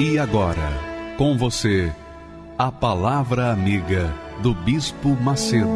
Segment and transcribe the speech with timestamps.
[0.00, 0.70] E agora,
[1.16, 1.92] com você,
[2.56, 5.66] a Palavra Amiga do Bispo Macedo.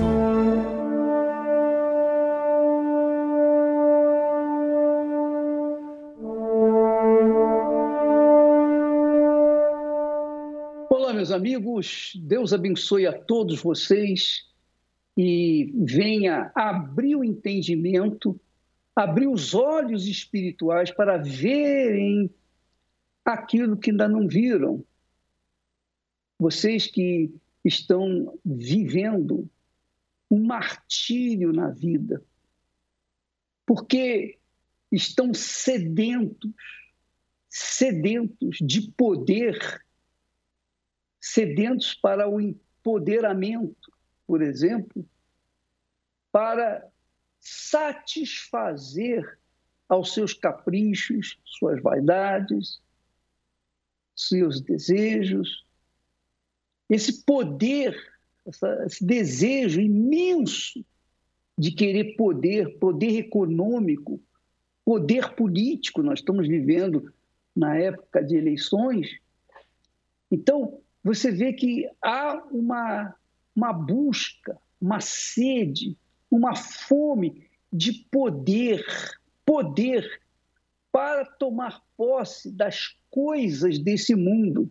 [10.89, 14.45] Olá, meus amigos, Deus abençoe a todos vocês
[15.19, 18.41] e venha abrir o entendimento,
[18.95, 22.31] abrir os olhos espirituais para verem
[23.25, 24.85] aquilo que ainda não viram.
[26.39, 27.33] Vocês que
[27.65, 29.49] estão vivendo
[30.31, 32.23] um martírio na vida,
[33.67, 34.39] porque
[34.91, 36.51] estão sedentos,
[37.49, 39.85] sedentos de poder,
[41.21, 43.93] sedentos para o empoderamento,
[44.27, 45.07] por exemplo,
[46.33, 46.91] para
[47.39, 49.39] satisfazer
[49.89, 52.82] aos seus caprichos, suas vaidades,
[54.29, 55.65] seus desejos,
[56.89, 57.97] esse poder,
[58.87, 60.85] esse desejo imenso
[61.57, 64.21] de querer poder, poder econômico,
[64.85, 66.03] poder político.
[66.03, 67.13] Nós estamos vivendo
[67.55, 69.09] na época de eleições.
[70.31, 73.15] Então, você vê que há uma,
[73.55, 75.97] uma busca, uma sede,
[76.31, 78.85] uma fome de poder,
[79.45, 80.22] poder
[80.93, 84.71] para tomar posse das coisas desse mundo.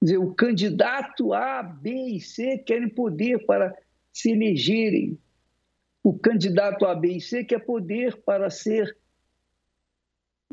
[0.00, 3.74] Quer dizer, o candidato A, B e C querem poder para
[4.12, 5.16] se elegerem.
[6.02, 8.98] O candidato A, B e C quer poder para ser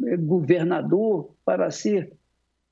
[0.05, 2.13] é, governador, para ser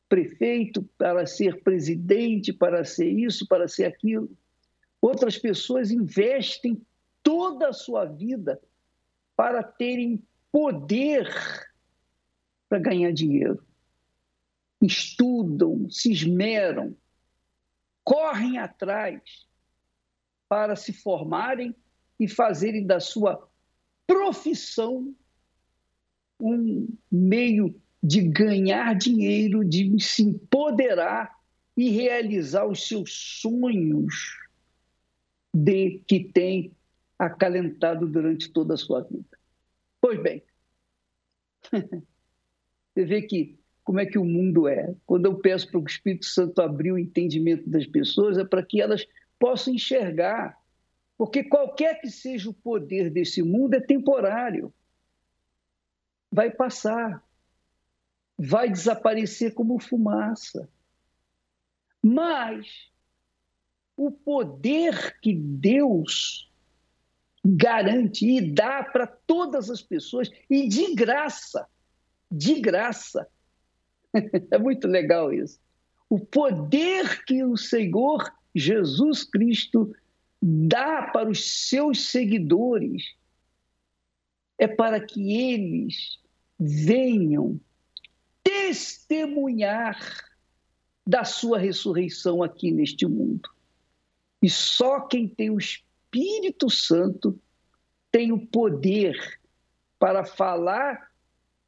[0.07, 4.29] prefeito, para ser presidente, para ser isso, para ser aquilo.
[5.01, 6.81] Outras pessoas investem
[7.21, 8.59] toda a sua vida
[9.35, 11.27] para terem poder
[12.69, 13.61] para ganhar dinheiro.
[14.81, 16.95] Estudam, se esmeram,
[18.03, 19.21] correm atrás
[20.47, 21.75] para se formarem
[22.19, 23.49] e fazerem da sua
[24.07, 25.13] profissão
[26.39, 31.37] um meio de ganhar dinheiro, de se empoderar
[31.75, 34.37] e realizar os seus sonhos
[35.53, 36.73] de que tem
[37.17, 39.37] acalentado durante toda a sua vida.
[39.99, 40.41] Pois bem,
[42.99, 44.93] Você vê que como é que o mundo é.
[45.05, 48.81] Quando eu peço para o Espírito Santo abrir o entendimento das pessoas, é para que
[48.81, 49.07] elas
[49.39, 50.59] possam enxergar.
[51.17, 54.73] Porque qualquer que seja o poder desse mundo é temporário.
[56.29, 57.23] Vai passar.
[58.37, 60.69] Vai desaparecer como fumaça.
[62.03, 62.91] Mas
[63.95, 66.51] o poder que Deus
[67.45, 71.65] garante e dá para todas as pessoas, e de graça,
[72.31, 73.27] de graça.
[74.51, 75.59] É muito legal isso.
[76.09, 79.95] O poder que o Senhor Jesus Cristo
[80.41, 83.15] dá para os seus seguidores
[84.57, 86.19] é para que eles
[86.59, 87.59] venham
[88.43, 89.97] testemunhar
[91.05, 93.49] da sua ressurreição aqui neste mundo.
[94.41, 97.39] E só quem tem o Espírito Santo
[98.11, 99.39] tem o poder
[99.97, 101.08] para falar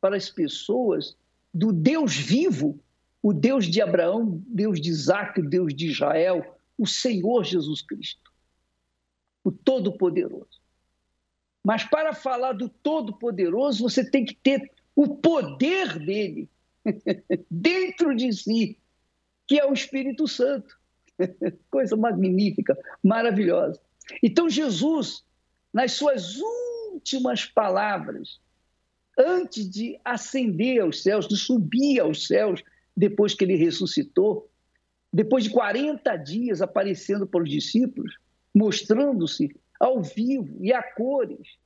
[0.01, 1.15] para as pessoas
[1.53, 2.79] do Deus vivo,
[3.21, 8.31] o Deus de Abraão, Deus de Isaac, Deus de Israel, o Senhor Jesus Cristo,
[9.43, 10.59] o Todo-Poderoso.
[11.63, 16.49] Mas para falar do Todo-Poderoso, você tem que ter o poder dele
[17.49, 18.79] dentro de si,
[19.47, 20.79] que é o Espírito Santo.
[21.69, 23.79] Coisa magnífica, maravilhosa.
[24.23, 25.23] Então, Jesus,
[25.71, 26.37] nas suas
[26.91, 28.39] últimas palavras,
[29.17, 32.63] antes de ascender aos céus, de subir aos céus,
[32.95, 34.49] depois que ele ressuscitou,
[35.11, 38.15] depois de 40 dias aparecendo para os discípulos,
[38.53, 41.59] mostrando-se ao vivo e a cores.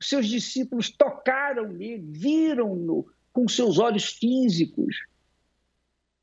[0.00, 4.96] Seus discípulos tocaram nele, viram-no com seus olhos físicos.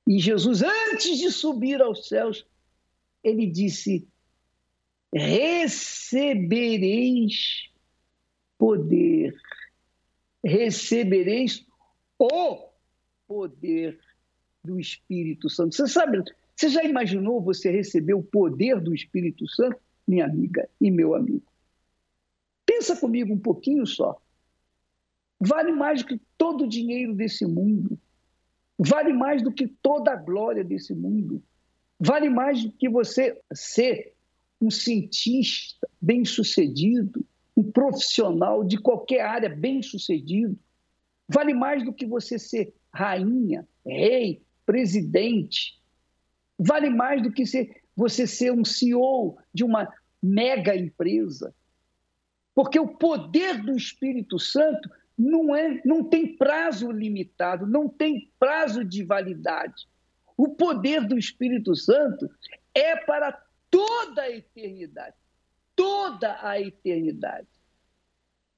[0.07, 2.45] E Jesus, antes de subir aos céus,
[3.23, 4.07] ele disse:
[5.13, 7.69] Recebereis
[8.57, 9.35] poder
[10.43, 11.65] recebereis
[12.17, 12.69] o
[13.27, 13.99] poder
[14.63, 15.75] do Espírito Santo.
[15.75, 16.21] Você sabe,
[16.55, 19.77] você já imaginou você receber o poder do Espírito Santo,
[20.07, 21.43] minha amiga e meu amigo?
[22.65, 24.21] Pensa comigo um pouquinho só.
[25.39, 27.97] Vale mais do que todo o dinheiro desse mundo.
[28.77, 31.41] Vale mais do que toda a glória desse mundo.
[31.99, 34.13] Vale mais do que você ser
[34.61, 37.25] um cientista bem-sucedido,
[37.59, 40.57] um profissional de qualquer área bem-sucedido.
[41.27, 45.77] Vale mais do que você ser rainha, rei, presidente.
[46.57, 51.53] Vale mais do que ser, você ser um CEO de uma mega empresa.
[52.55, 58.85] Porque o poder do Espírito Santo não, é, não tem prazo limitado, não tem prazo
[58.85, 59.85] de validade.
[60.37, 62.29] O poder do Espírito Santo
[62.73, 63.37] é para
[63.69, 65.15] toda a eternidade.
[65.79, 67.47] Toda a eternidade.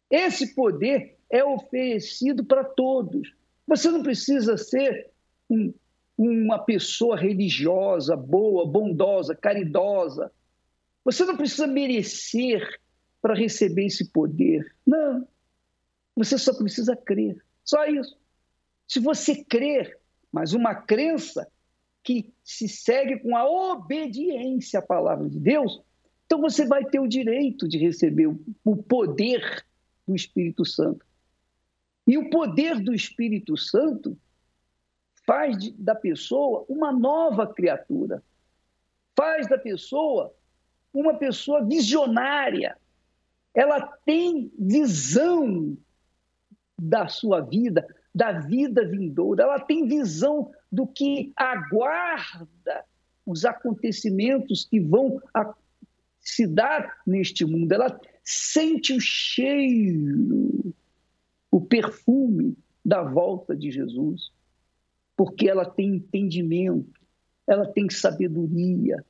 [0.10, 3.32] Esse poder é oferecido para todos.
[3.68, 5.12] Você não precisa ser
[5.48, 5.72] um,
[6.18, 10.32] uma pessoa religiosa, boa, bondosa, caridosa.
[11.06, 12.80] Você não precisa merecer
[13.22, 14.76] para receber esse poder.
[14.84, 15.28] Não.
[16.16, 17.40] Você só precisa crer.
[17.64, 18.18] Só isso.
[18.88, 19.96] Se você crer,
[20.32, 21.48] mas uma crença
[22.04, 25.82] que se segue com a obediência à palavra de Deus,
[26.32, 28.34] então você vai ter o direito de receber
[28.64, 29.66] o poder
[30.08, 31.06] do Espírito Santo.
[32.08, 34.18] E o poder do Espírito Santo
[35.28, 38.24] faz da pessoa uma nova criatura,
[39.14, 40.34] faz da pessoa
[40.94, 42.78] uma pessoa visionária.
[43.54, 45.78] Ela tem visão
[46.80, 47.86] da sua vida,
[48.16, 52.86] da vida vindoura, ela tem visão do que aguarda
[53.26, 55.22] os acontecimentos que vão
[56.22, 57.72] se dar neste mundo.
[57.72, 60.74] Ela sente o cheiro,
[61.50, 64.32] o perfume da volta de Jesus,
[65.18, 67.00] porque ela tem entendimento,
[67.48, 69.04] ela tem sabedoria,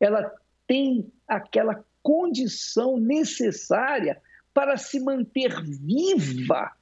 [0.00, 0.32] ela
[0.66, 4.20] tem aquela condição necessária
[4.52, 6.72] para se manter viva,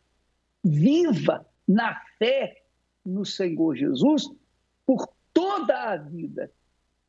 [0.62, 2.62] viva na fé
[3.04, 4.28] no Senhor Jesus
[4.84, 6.50] por toda a vida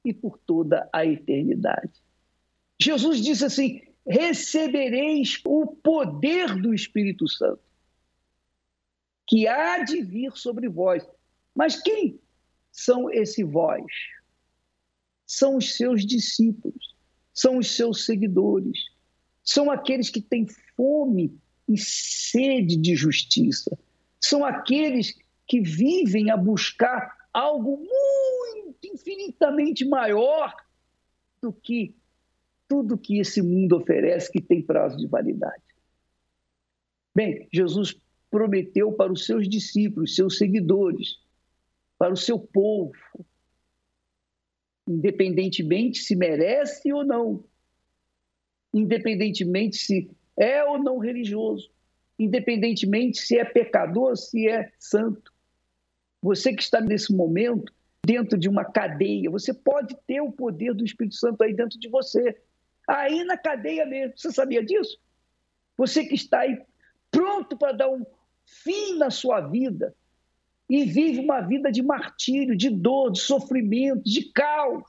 [0.04, 2.02] e por toda a eternidade.
[2.84, 7.62] Jesus disse assim: recebereis o poder do Espírito Santo,
[9.28, 11.08] que há de vir sobre vós.
[11.56, 12.20] Mas quem
[12.72, 13.86] são esse vós?
[15.26, 16.96] São os seus discípulos,
[17.34, 18.78] são os seus seguidores,
[19.44, 20.46] são aqueles que têm
[20.76, 23.78] fome e sede de justiça,
[24.20, 30.54] são aqueles que vivem a buscar algo muito, infinitamente maior
[31.42, 31.96] do que
[32.68, 35.64] tudo que esse mundo oferece que tem prazo de validade.
[37.16, 37.96] Bem, Jesus
[38.32, 41.20] prometeu para os seus discípulos, seus seguidores,
[42.00, 42.94] para o seu povo,
[44.88, 47.44] independentemente se merece ou não,
[48.74, 51.70] independentemente se é ou não religioso,
[52.18, 55.32] independentemente se é pecador, se é santo.
[56.22, 57.72] Você que está nesse momento
[58.06, 61.88] dentro de uma cadeia, você pode ter o poder do Espírito Santo aí dentro de
[61.88, 62.36] você
[62.88, 64.18] aí na cadeia mesmo.
[64.18, 64.98] Você sabia disso?
[65.78, 66.62] Você que está aí
[67.10, 68.06] pronto para dar um
[68.46, 69.96] fim na sua vida
[70.70, 74.84] e vive uma vida de martírio, de dor, de sofrimento, de caos.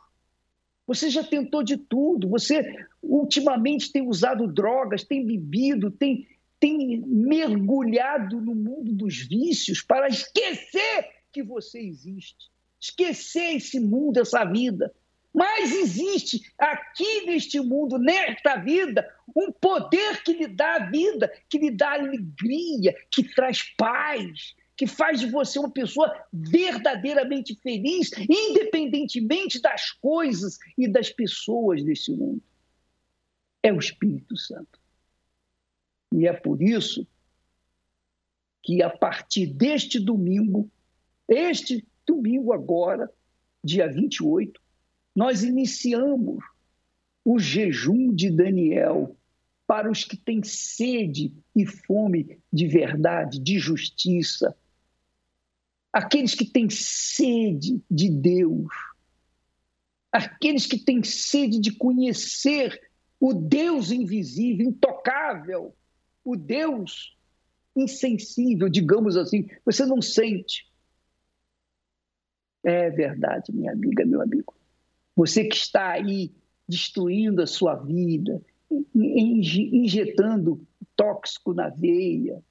[0.87, 2.29] Você já tentou de tudo.
[2.29, 6.27] Você ultimamente tem usado drogas, tem bebido, tem,
[6.61, 12.51] tem mergulhado no mundo dos vícios para esquecer que você existe.
[12.81, 14.93] Esquecer esse mundo, essa vida.
[15.35, 21.59] Mas existe aqui neste mundo, nesta vida, um poder que lhe dá a vida, que
[21.59, 29.61] lhe dá alegria, que traz paz, que faz de você uma pessoa verdadeiramente feliz, independentemente
[29.61, 32.43] das coisas e das pessoas deste mundo.
[33.61, 34.79] É o Espírito Santo.
[36.13, 37.05] E é por isso
[38.63, 40.71] que a partir deste domingo,
[41.29, 43.11] este domingo agora,
[43.65, 44.64] dia 28,
[45.15, 46.43] nós iniciamos
[47.25, 49.17] o jejum de Daniel
[49.67, 54.55] para os que têm sede e fome de verdade, de justiça.
[55.93, 58.69] Aqueles que têm sede de Deus.
[60.13, 62.79] Aqueles que têm sede de conhecer
[63.19, 65.75] o Deus invisível, intocável,
[66.25, 67.17] o Deus
[67.75, 69.49] insensível, digamos assim.
[69.65, 70.71] Você não sente.
[72.63, 74.55] É verdade, minha amiga, meu amigo.
[75.17, 76.33] Você que está aí
[76.69, 78.43] destruindo a sua vida,
[78.95, 80.67] injetando
[80.97, 82.43] tóxico na veia,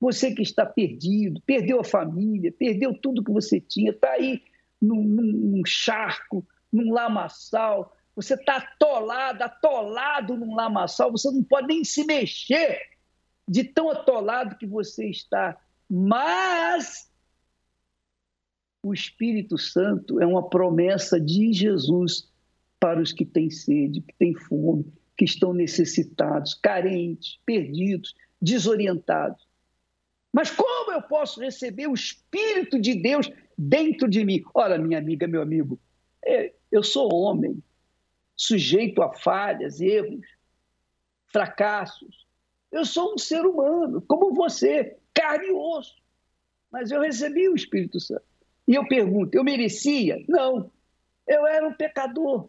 [0.00, 4.42] Você que está perdido, perdeu a família, perdeu tudo que você tinha, está aí
[4.80, 11.82] num, num, charco, num lamaçal, você está atolado, atolado num lamaçal, você não pode nem
[11.82, 12.78] se mexer
[13.48, 15.56] de tão atolado que você está.
[15.88, 17.10] Mas
[18.86, 22.30] o Espírito Santo é uma promessa de Jesus
[22.78, 29.44] para os que têm sede, que têm fome, que estão necessitados, carentes, perdidos, desorientados.
[30.32, 33.28] Mas como eu posso receber o Espírito de Deus
[33.58, 34.44] dentro de mim?
[34.54, 35.80] Ora, minha amiga, meu amigo,
[36.24, 37.60] é, eu sou homem,
[38.36, 40.24] sujeito a falhas, erros,
[41.32, 42.24] fracassos.
[42.70, 45.96] Eu sou um ser humano, como você, carne e osso.
[46.70, 48.25] Mas eu recebi o Espírito Santo.
[48.66, 50.22] E eu pergunto, eu merecia?
[50.28, 50.70] Não.
[51.26, 52.48] Eu era um pecador.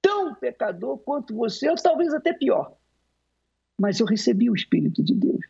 [0.00, 2.76] Tão pecador quanto você, ou talvez até pior.
[3.78, 5.44] Mas eu recebi o Espírito de Deus.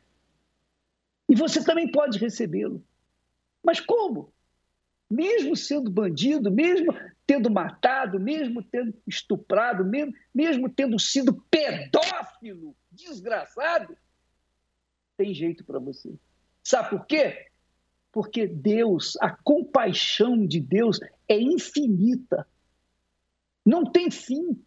[1.28, 2.84] E você também pode recebê-lo.
[3.62, 4.32] Mas como?
[5.10, 6.92] Mesmo sendo bandido, mesmo
[7.26, 13.96] tendo matado, mesmo tendo estuprado, mesmo, mesmo tendo sido pedófilo, desgraçado,
[15.16, 16.12] tem jeito para você.
[16.62, 17.51] Sabe por quê?
[18.12, 22.46] Porque Deus, a compaixão de Deus é infinita.
[23.64, 24.62] Não tem fim.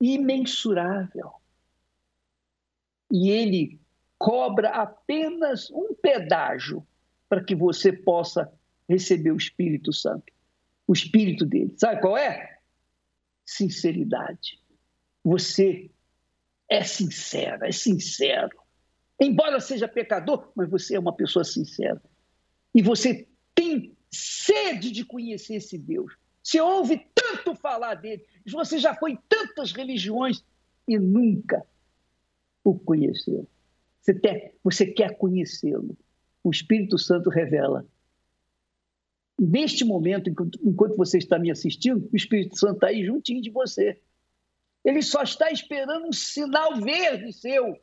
[0.00, 1.30] Imensurável.
[3.10, 3.80] E ele
[4.18, 6.84] cobra apenas um pedágio
[7.28, 8.52] para que você possa
[8.88, 10.32] receber o Espírito Santo.
[10.86, 11.74] O Espírito dele.
[11.76, 12.58] Sabe qual é?
[13.44, 14.60] Sinceridade.
[15.24, 15.90] Você
[16.68, 18.61] é sincera, é sincero.
[19.20, 22.02] Embora seja pecador, mas você é uma pessoa sincera.
[22.74, 26.16] E você tem sede de conhecer esse Deus.
[26.42, 30.44] Você ouve tanto falar dele, você já foi em tantas religiões
[30.88, 31.64] e nunca
[32.64, 33.46] o conheceu.
[34.00, 35.96] Você, quer, você quer conhecê-lo.
[36.42, 37.86] O Espírito Santo revela.
[39.38, 40.28] Neste momento,
[40.62, 44.00] enquanto você está me assistindo, o Espírito Santo está aí juntinho de você.
[44.84, 47.78] Ele só está esperando um sinal verde seu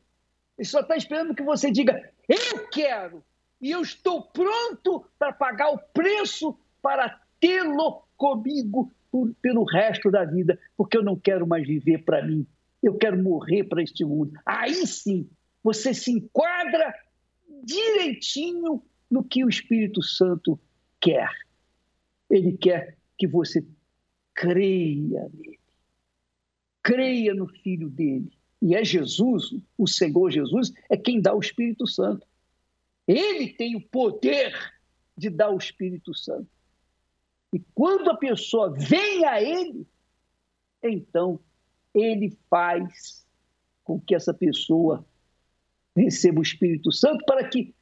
[0.60, 3.24] ele só está esperando que você diga: eu quero,
[3.62, 10.26] e eu estou pronto para pagar o preço para tê-lo comigo por, pelo resto da
[10.26, 12.46] vida, porque eu não quero mais viver para mim,
[12.84, 14.34] eu quero morrer para este mundo.
[14.46, 15.30] Aí sim,
[15.64, 16.94] você se enquadra
[17.64, 20.60] direitinho no que o Espírito Santo
[21.00, 21.30] quer.
[22.30, 23.66] Ele quer que você
[24.34, 25.60] creia nele,
[26.84, 31.88] creia no Filho dele, e é Jesus, o Senhor Jesus, é quem dá o Espírito
[31.88, 32.28] Santo.
[33.08, 34.54] Ele tem o poder
[35.18, 36.48] de dar o Espírito Santo.
[37.54, 39.88] E quando a pessoa vem a Ele,
[40.84, 41.40] então
[41.94, 43.26] Ele faz
[43.84, 45.06] com que essa pessoa
[45.96, 47.74] receba o Espírito Santo para que,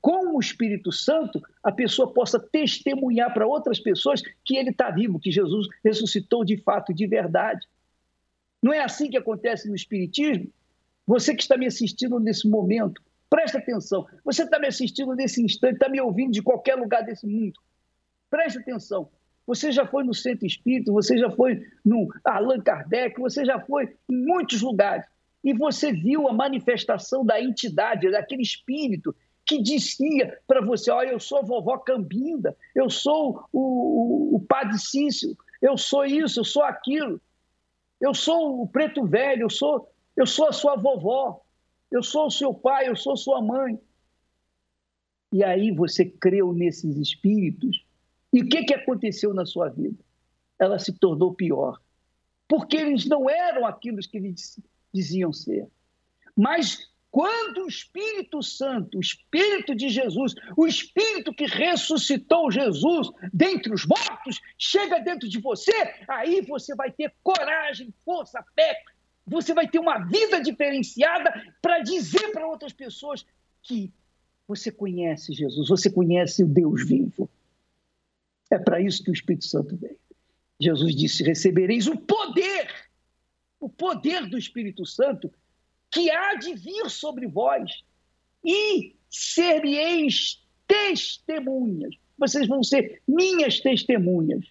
[0.00, 5.18] com o Espírito Santo, a pessoa possa testemunhar para outras pessoas que Ele está vivo,
[5.18, 7.66] que Jesus ressuscitou de fato, de verdade.
[8.62, 10.50] Não é assim que acontece no Espiritismo?
[11.06, 14.06] Você que está me assistindo nesse momento, presta atenção.
[14.24, 17.58] Você está me assistindo nesse instante, está me ouvindo de qualquer lugar desse mundo.
[18.30, 19.08] Preste atenção.
[19.46, 23.96] Você já foi no Centro Espírito, você já foi no Allan Kardec, você já foi
[24.08, 25.06] em muitos lugares.
[25.42, 29.14] E você viu a manifestação da entidade, daquele espírito
[29.46, 34.40] que dizia para você: Olha, eu sou a vovó Cambinda, eu sou o, o, o
[34.40, 37.18] padre Cício, eu sou isso, eu sou aquilo.
[38.00, 41.40] Eu sou o preto velho, eu sou, eu sou a sua vovó,
[41.90, 43.78] eu sou o seu pai, eu sou sua mãe.
[45.32, 47.84] E aí você creu nesses espíritos.
[48.32, 49.98] E o que, que aconteceu na sua vida?
[50.58, 51.80] Ela se tornou pior.
[52.48, 54.60] Porque eles não eram aquilo que eles
[54.92, 55.68] diziam ser.
[56.36, 63.72] Mas quando o Espírito Santo, o Espírito de Jesus, o Espírito que ressuscitou Jesus dentre
[63.72, 65.72] os mortos, chega dentro de você,
[66.06, 68.82] aí você vai ter coragem, força, fé,
[69.26, 73.24] você vai ter uma vida diferenciada para dizer para outras pessoas
[73.62, 73.92] que
[74.46, 77.28] você conhece Jesus, você conhece o Deus vivo.
[78.50, 79.98] É para isso que o Espírito Santo veio.
[80.60, 82.68] Jesus disse: recebereis o poder,
[83.60, 85.30] o poder do Espírito Santo
[85.90, 87.82] que há de vir sobre vós,
[88.44, 91.94] e ser-me-eis testemunhas.
[92.16, 94.44] Vocês vão ser minhas testemunhas.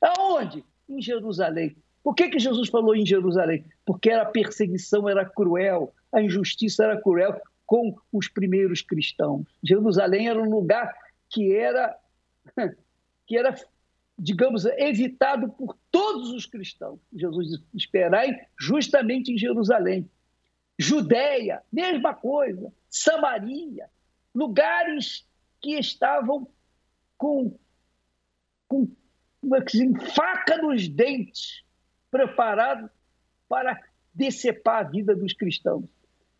[0.00, 0.64] Aonde?
[0.88, 1.76] Em Jerusalém.
[2.02, 3.64] Por que, que Jesus falou em Jerusalém?
[3.84, 9.46] Porque a perseguição era cruel, a injustiça era cruel com os primeiros cristãos.
[9.62, 10.92] Jerusalém era um lugar
[11.30, 11.96] que era,
[13.26, 13.54] que era
[14.18, 17.00] digamos, evitado por todos os cristãos.
[17.12, 20.08] Jesus disse: esperai justamente em Jerusalém.
[20.82, 22.72] Judéia, mesma coisa.
[22.90, 23.88] Samaria,
[24.34, 25.26] lugares
[25.60, 26.48] que estavam
[27.16, 27.56] com,
[28.68, 28.88] com
[29.54, 31.64] assim, faca nos dentes,
[32.10, 32.90] preparados
[33.48, 33.80] para
[34.14, 35.88] decepar a vida dos cristãos.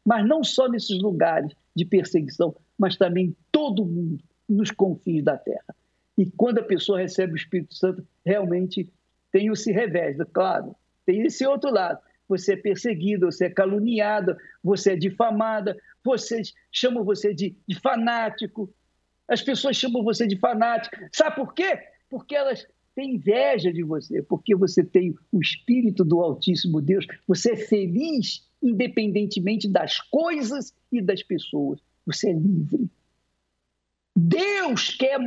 [0.05, 5.75] Mas não só nesses lugares de perseguição, mas também todo mundo nos confins da terra.
[6.19, 8.93] E quando a pessoa recebe o Espírito Santo, realmente
[9.31, 12.01] tem o se revés, claro, tem esse outro lado.
[12.33, 18.73] Você é perseguido, você é caluniado, você é difamada, vocês chamam você de, de fanático,
[19.29, 20.97] as pessoas chamam você de fanático.
[21.13, 21.79] Sabe por quê?
[22.09, 27.53] Porque elas têm inveja de você, porque você tem o Espírito do Altíssimo Deus, você
[27.53, 31.81] é feliz independentemente das coisas e das pessoas.
[32.07, 32.89] Você é livre.
[34.17, 35.19] Deus quer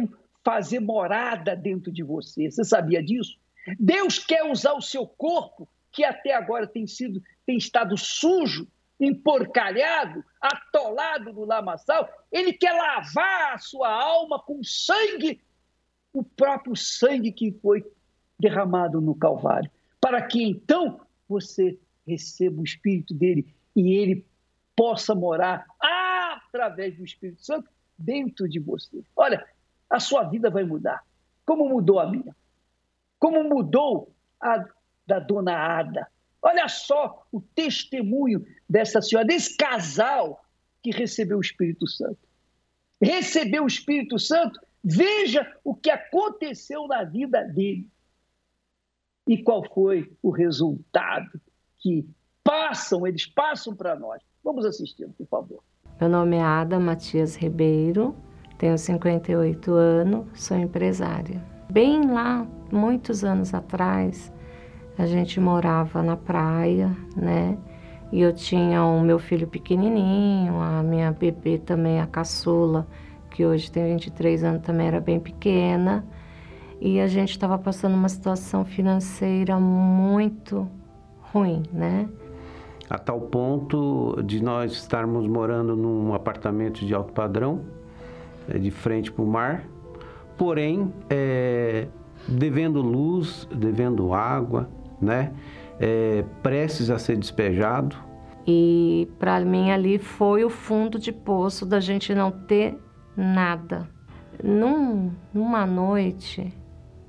[0.44, 2.50] fazer morada dentro de você.
[2.50, 3.38] Você sabia disso?
[3.80, 8.68] Deus quer usar o seu corpo, que até agora tem sido tem estado sujo,
[9.00, 12.10] emporcalhado, atolado no lamaçal.
[12.32, 15.42] Ele quer lavar a sua alma com sangue,
[16.12, 17.86] o próprio sangue que foi
[18.38, 19.72] derramado no Calvário,
[20.02, 21.00] para que então
[21.30, 24.26] você receba o Espírito dele e ele
[24.76, 29.04] possa morar através do Espírito Santo dentro de você.
[29.16, 29.46] Olha,
[29.90, 31.04] a sua vida vai mudar.
[31.46, 32.36] Como mudou a minha?
[33.20, 34.12] Como mudou
[34.42, 34.66] a
[35.06, 36.08] da dona Ada?
[36.42, 40.46] Olha só o testemunho dessa senhora, desse casal
[40.84, 42.20] que recebeu o Espírito Santo.
[43.02, 47.90] Recebeu o Espírito Santo, veja o que aconteceu na vida dele.
[49.28, 51.42] E qual foi o resultado
[51.80, 52.08] que
[52.44, 54.22] passam, eles passam para nós.
[54.44, 55.64] Vamos assistir, por favor.
[56.00, 58.16] Meu nome é Ada Matias Ribeiro,
[58.60, 61.44] tenho 58 anos, sou empresária.
[61.72, 64.32] Bem lá, muitos anos atrás,
[64.98, 67.58] a gente morava na praia, né?
[68.12, 72.88] E eu tinha o meu filho pequenininho, a minha bebê também, a caçula,
[73.30, 76.06] que hoje tem 23 anos, também era bem pequena.
[76.80, 80.68] E a gente estava passando uma situação financeira muito
[81.34, 82.08] ruim, né?
[82.90, 87.62] a tal ponto de nós estarmos morando num apartamento de alto padrão,
[88.48, 89.68] é, de frente para o mar,
[90.38, 91.88] porém é,
[92.28, 94.70] devendo luz, devendo água,
[95.06, 95.32] né?
[95.80, 97.96] É, prestes a ser despejado.
[98.48, 102.78] E para mim ali foi o fundo de poço da gente não ter
[103.16, 103.88] nada.
[104.44, 106.54] Num, numa noite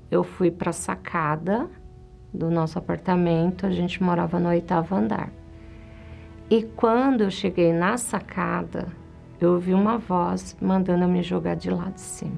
[0.09, 1.69] eu fui para a sacada
[2.33, 5.31] do nosso apartamento, a gente morava no oitavo andar.
[6.49, 8.87] E quando eu cheguei na sacada,
[9.39, 12.37] eu ouvi uma voz mandando eu me jogar de lá de cima.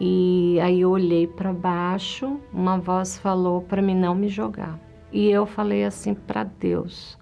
[0.00, 4.78] E aí eu olhei para baixo, uma voz falou para mim não me jogar.
[5.12, 7.18] E eu falei assim para Deus: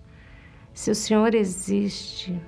[0.75, 2.39] se o Senhor existe,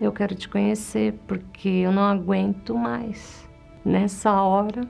[0.00, 3.48] eu quero te conhecer, porque eu não aguento mais.
[3.84, 4.88] Nessa hora,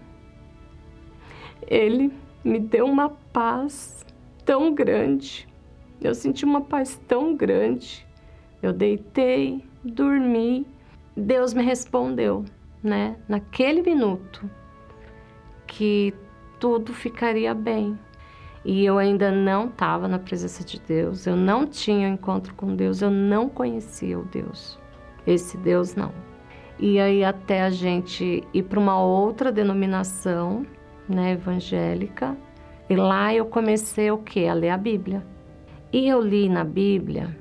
[1.67, 2.13] Ele
[2.45, 4.05] me deu uma paz
[4.45, 5.49] tão grande
[6.03, 8.05] eu senti uma paz tão grande.
[8.61, 10.67] Eu deitei, dormi.
[11.17, 12.45] Deus me respondeu,
[12.83, 13.17] né?
[13.29, 14.49] Naquele minuto
[15.67, 16.15] que
[16.59, 17.99] tudo ficaria bem.
[18.65, 23.03] E eu ainda não estava na presença de Deus, eu não tinha encontro com Deus,
[23.03, 24.79] eu não conhecia o Deus.
[25.27, 26.13] Esse Deus não.
[26.79, 30.65] E aí até a gente ir para uma outra denominação,
[31.09, 32.37] né, evangélica,
[32.89, 34.47] e lá eu comecei o que?
[34.47, 35.27] A ler a Bíblia.
[35.93, 37.37] E eu li na Bíblia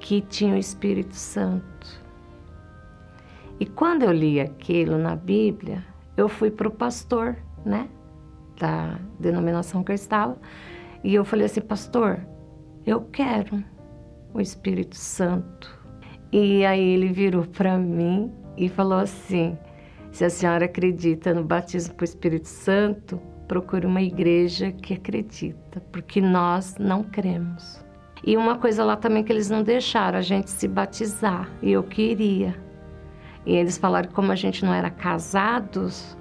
[0.00, 2.02] que tinha o Espírito Santo.
[3.60, 5.84] E quando eu li aquilo na Bíblia,
[6.16, 7.88] eu fui para o pastor, né,
[8.58, 10.36] da denominação que estava,
[11.02, 12.20] e eu falei assim, pastor,
[12.86, 13.62] eu quero
[14.32, 15.78] o Espírito Santo.
[16.32, 19.56] E aí ele virou para mim e falou assim:
[20.10, 25.80] se a senhora acredita no batismo com o Espírito Santo, procure uma igreja que acredita,
[25.92, 27.82] porque nós não cremos.
[28.24, 31.82] E uma coisa lá também que eles não deixaram a gente se batizar, e eu
[31.82, 32.54] queria.
[33.48, 36.14] E eles falaram que como a gente não era casados,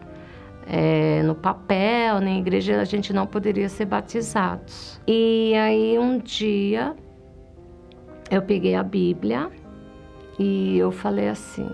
[0.65, 5.01] é, no papel, nem igreja, a gente não poderia ser batizados.
[5.05, 6.95] E aí um dia
[8.31, 9.51] eu peguei a Bíblia
[10.39, 11.69] e eu falei assim: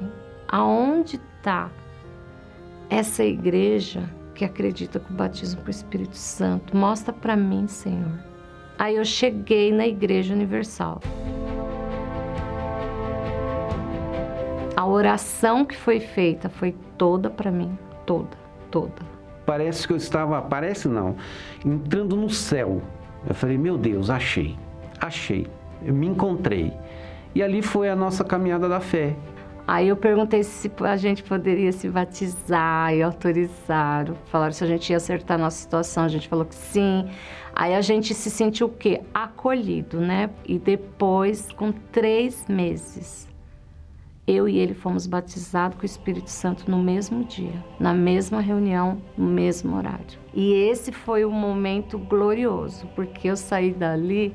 [0.47, 1.69] aonde está
[2.89, 6.75] essa igreja que acredita com o batismo com o Espírito Santo.
[6.75, 8.19] Mostra para mim, Senhor.
[8.79, 10.99] Aí eu cheguei na Igreja Universal.
[14.75, 18.35] A oração que foi feita foi toda para mim, toda,
[18.71, 19.13] toda.
[19.45, 21.15] Parece que eu estava, parece não,
[21.63, 22.81] entrando no céu.
[23.27, 24.57] Eu falei, meu Deus, achei,
[24.99, 25.45] achei,
[25.85, 26.73] eu me encontrei.
[27.35, 29.15] E ali foi a nossa caminhada da fé.
[29.67, 34.15] Aí eu perguntei se a gente poderia se batizar e autorizaram.
[34.25, 36.03] Falaram se a gente ia acertar a nossa situação.
[36.03, 37.07] A gente falou que sim.
[37.55, 39.01] Aí a gente se sentiu o quê?
[39.13, 40.29] Acolhido, né?
[40.45, 43.27] E depois, com três meses,
[44.25, 49.01] eu e ele fomos batizados com o Espírito Santo no mesmo dia, na mesma reunião,
[49.17, 50.19] no mesmo horário.
[50.33, 54.33] E esse foi um momento glorioso, porque eu saí dali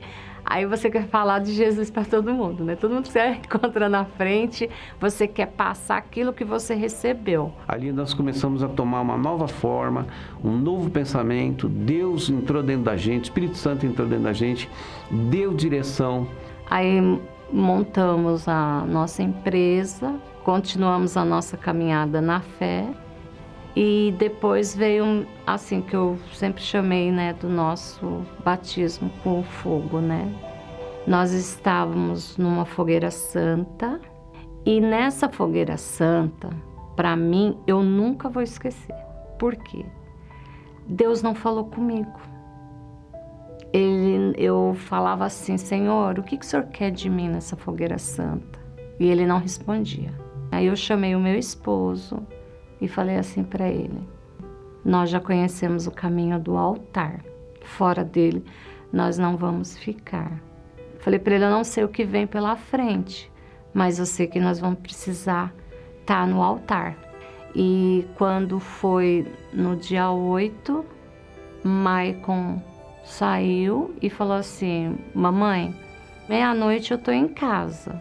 [0.50, 2.74] Aí você quer falar de Jesus para todo mundo, né?
[2.74, 7.52] Todo mundo que você encontra na frente, você quer passar aquilo que você recebeu.
[7.68, 10.06] Ali nós começamos a tomar uma nova forma,
[10.42, 11.68] um novo pensamento.
[11.68, 14.70] Deus entrou dentro da gente, Espírito Santo entrou dentro da gente,
[15.10, 16.26] deu direção.
[16.70, 16.98] Aí
[17.52, 22.86] montamos a nossa empresa, continuamos a nossa caminhada na fé
[23.76, 30.00] e depois veio, assim, que eu sempre chamei, né, do nosso batismo com o fogo,
[30.00, 30.32] né?
[31.06, 34.00] Nós estávamos numa fogueira santa
[34.66, 36.50] e nessa fogueira santa,
[36.96, 38.94] para mim, eu nunca vou esquecer.
[39.38, 39.86] Por quê?
[40.86, 42.18] Deus não falou comigo.
[43.72, 47.98] Ele, eu falava assim, Senhor, o que, que o Senhor quer de mim nessa fogueira
[47.98, 48.58] santa?
[48.98, 50.12] E ele não respondia.
[50.50, 52.26] Aí eu chamei o meu esposo,
[52.80, 54.00] e falei assim para ele:
[54.84, 57.24] Nós já conhecemos o caminho do altar.
[57.62, 58.44] Fora dele,
[58.92, 60.40] nós não vamos ficar.
[61.00, 63.30] Falei para ele: Eu não sei o que vem pela frente,
[63.74, 65.52] mas eu sei que nós vamos precisar
[66.00, 66.96] estar tá no altar.
[67.54, 70.84] E quando foi no dia 8,
[71.64, 72.62] Maicon
[73.08, 75.74] saiu e falou assim: Mamãe,
[76.28, 78.00] meia-noite eu tô em casa.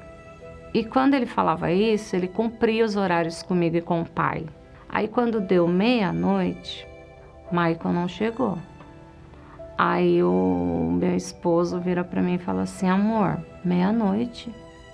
[0.73, 4.45] E quando ele falava isso, ele cumpria os horários comigo e com o pai.
[4.89, 6.85] Aí quando deu meia-noite,
[7.51, 8.57] Michael não chegou.
[9.77, 14.53] Aí o meu esposo vira para mim e fala assim: "Amor, meia-noite".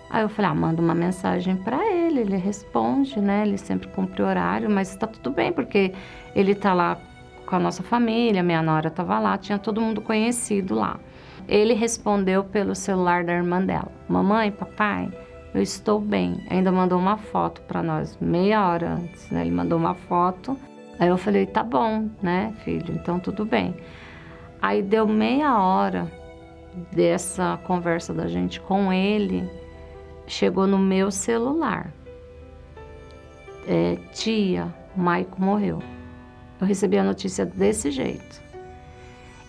[0.10, 3.46] Aí eu falei: "Ah, manda uma mensagem para ele, ele responde, né?
[3.46, 5.94] Ele sempre cumpre o horário, mas tá tudo bem porque
[6.36, 6.98] ele tá lá
[7.46, 11.00] com a nossa família, minha nora tava lá, tinha todo mundo conhecido lá".
[11.48, 15.12] Ele respondeu pelo celular da irmã dela: "Mamãe, papai,
[15.54, 16.44] eu estou bem.
[16.50, 19.42] Ainda mandou uma foto para nós, meia hora antes, né?
[19.42, 20.58] Ele mandou uma foto.
[21.00, 22.94] Aí eu falei, tá bom, né, filho?
[22.96, 23.76] Então tudo bem.
[24.62, 26.12] Aí deu meia hora
[26.92, 29.48] dessa conversa da gente com ele,
[30.26, 31.94] chegou no meu celular.
[33.68, 35.80] É, tia, Maico morreu.
[36.64, 38.42] Eu recebi a notícia desse jeito.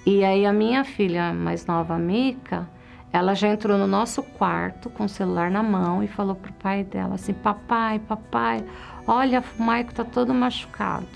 [0.04, 2.68] E aí a minha filha mais nova, Mica,
[3.12, 6.82] ela já entrou no nosso quarto com o celular na mão e falou pro pai
[6.82, 8.64] dela assim: Papai, papai,
[9.06, 11.06] olha, o Maico tá todo machucado.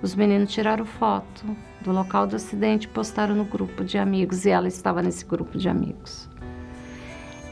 [0.00, 1.44] Os meninos tiraram foto
[1.80, 5.58] do local do acidente e postaram no grupo de amigos e ela estava nesse grupo
[5.58, 6.30] de amigos.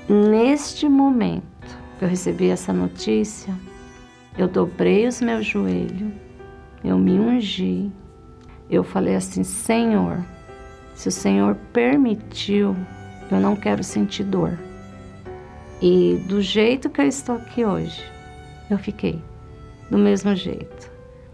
[0.08, 3.52] Neste momento que eu recebi essa notícia,
[4.38, 6.29] eu dobrei os meus joelhos,
[6.82, 7.90] eu me ungi,
[8.68, 10.24] eu falei assim: Senhor,
[10.94, 12.76] se o Senhor permitiu
[13.30, 14.58] eu não quero sentir dor.
[15.80, 18.02] E do jeito que eu estou aqui hoje,
[18.68, 19.22] eu fiquei
[19.90, 20.90] do mesmo jeito.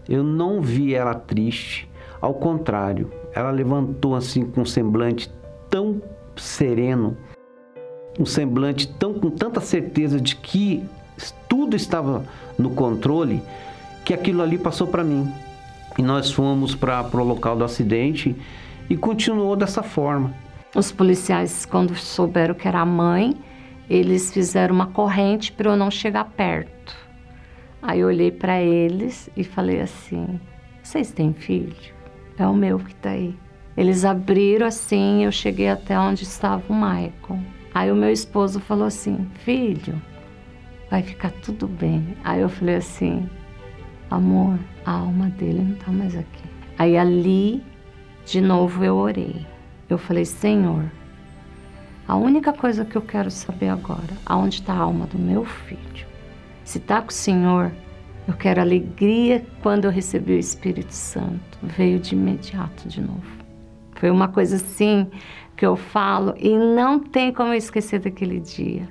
[0.07, 1.89] Eu não vi ela triste,
[2.21, 5.31] ao contrário, ela levantou assim com um semblante
[5.69, 6.01] tão
[6.35, 7.17] sereno,
[8.17, 10.83] um semblante tão com tanta certeza de que
[11.49, 12.23] tudo estava
[12.57, 13.43] no controle,
[14.07, 15.29] que aquilo ali passou para mim.
[15.97, 18.33] E nós fomos para o local do acidente
[18.89, 20.33] e continuou dessa forma.
[20.73, 23.35] Os policiais, quando souberam que era a mãe,
[23.89, 26.95] eles fizeram uma corrente para eu não chegar perto.
[27.81, 30.39] Aí eu olhei para eles e falei assim:
[30.81, 31.75] Vocês têm filho?
[32.37, 33.35] É o meu que está aí.
[33.75, 37.41] Eles abriram assim, eu cheguei até onde estava o Michael.
[37.73, 40.01] Aí o meu esposo falou assim: Filho,
[40.89, 42.15] vai ficar tudo bem.
[42.23, 43.29] Aí eu falei assim:
[44.09, 46.43] Amor, a alma dele não está mais aqui.
[46.77, 47.63] Aí ali,
[48.25, 49.45] de novo, eu orei
[49.89, 50.91] eu falei: Senhor,
[52.07, 56.07] a única coisa que eu quero saber agora, aonde está a alma do meu filho?
[56.63, 57.71] Se está com o Senhor,
[58.27, 61.57] eu quero alegria quando eu recebi o Espírito Santo.
[61.63, 63.37] Veio de imediato de novo.
[63.95, 65.07] Foi uma coisa assim
[65.55, 68.87] que eu falo e não tem como eu esquecer daquele dia.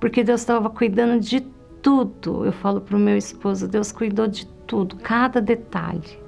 [0.00, 1.40] Porque Deus estava cuidando de
[1.84, 2.46] tudo.
[2.46, 6.18] Eu falo para o meu esposo: Deus cuidou de tudo, cada detalhe.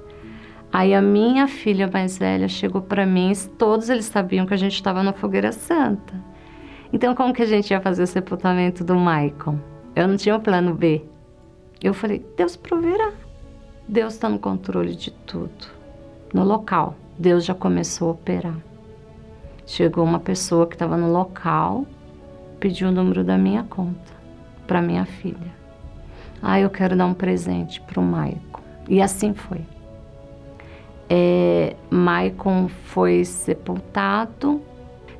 [0.71, 4.75] Aí a minha filha mais velha chegou para mim, todos eles sabiam que a gente
[4.75, 6.13] estava na fogueira santa.
[6.93, 9.57] Então como que a gente ia fazer o sepultamento do Maicon?
[9.95, 11.03] Eu não tinha o plano B.
[11.81, 13.11] Eu falei, Deus proverá.
[13.87, 15.67] Deus está no controle de tudo.
[16.33, 18.57] No local, Deus já começou a operar.
[19.65, 21.85] Chegou uma pessoa que estava no local
[22.59, 24.16] pedi o número da minha conta
[24.67, 25.55] para minha filha.
[26.41, 28.61] Ah, eu quero dar um presente para o Maicon.
[28.87, 29.61] E assim foi.
[31.09, 34.61] É, Maicon foi sepultado,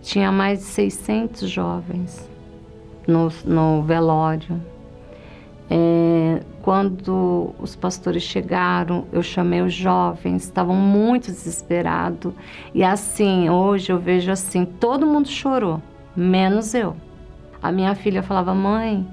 [0.02, 2.30] tinha mais de 600 jovens
[3.08, 4.62] no, no velório.
[5.70, 12.34] É, quando os pastores chegaram, eu chamei os jovens, estavam muito desesperados.
[12.74, 15.82] E assim, hoje eu vejo assim, todo mundo chorou,
[16.16, 16.96] menos eu.
[17.62, 19.06] A minha filha falava, mãe,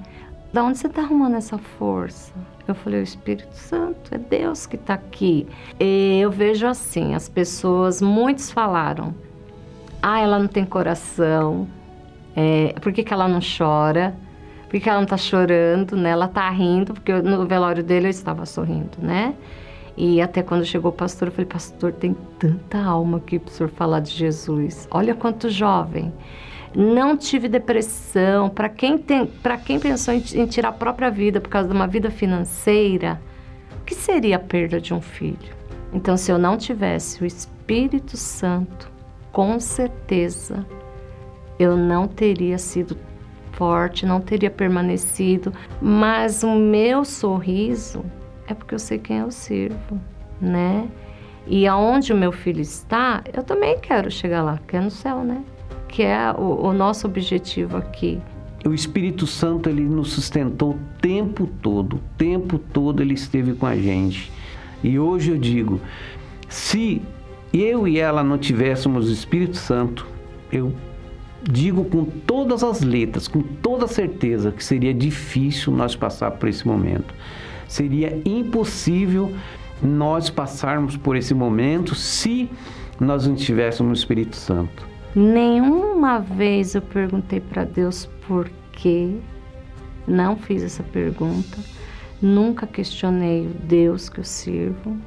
[0.55, 2.31] da onde você está arrumando essa força?
[2.65, 5.45] Eu falei, o Espírito Santo, é Deus que está aqui.
[5.77, 9.13] E eu vejo assim, as pessoas, muitos falaram,
[10.01, 11.67] ah, ela não tem coração,
[12.33, 14.15] é, por que, que ela não chora?
[14.69, 16.11] Por que ela não está chorando, né?
[16.11, 19.35] Ela está rindo, porque no velório dele eu estava sorrindo, né?
[19.97, 23.51] E até quando chegou o pastor, eu falei, pastor, tem tanta alma aqui para o
[23.51, 24.87] senhor falar de Jesus.
[24.89, 26.13] Olha quanto jovem
[26.75, 28.49] não tive depressão.
[28.49, 29.29] Para quem, tem,
[29.63, 33.21] quem pensou em, em tirar a própria vida por causa de uma vida financeira,
[33.79, 35.55] o que seria a perda de um filho?
[35.93, 38.91] Então, se eu não tivesse o Espírito Santo,
[39.31, 40.65] com certeza
[41.57, 42.97] eu não teria sido
[43.53, 48.03] forte, não teria permanecido, mas o meu sorriso
[48.47, 49.99] é porque eu sei quem eu sirvo,
[50.41, 50.89] né?
[51.47, 55.23] E aonde o meu filho está, eu também quero chegar lá, que é no céu,
[55.23, 55.41] né?
[55.95, 58.19] Que é o, o nosso objetivo aqui.
[58.65, 63.65] O Espírito Santo ele nos sustentou o tempo todo, o tempo todo ele esteve com
[63.65, 64.29] a gente.
[64.83, 65.79] E hoje eu digo,
[66.49, 67.01] se
[67.53, 70.05] eu e ela não tivéssemos o Espírito Santo,
[70.51, 70.73] eu
[71.41, 76.67] digo com todas as letras, com toda certeza que seria difícil nós passar por esse
[76.67, 77.13] momento.
[77.69, 79.33] Seria impossível
[79.81, 82.49] nós passarmos por esse momento se
[82.99, 84.94] nós não tivéssemos o Espírito Santo.
[85.15, 89.15] Nenhuma vez eu perguntei para Deus por quê.
[90.05, 91.57] Não fiz essa pergunta.
[92.21, 94.97] Nunca questionei o Deus que eu sirvo.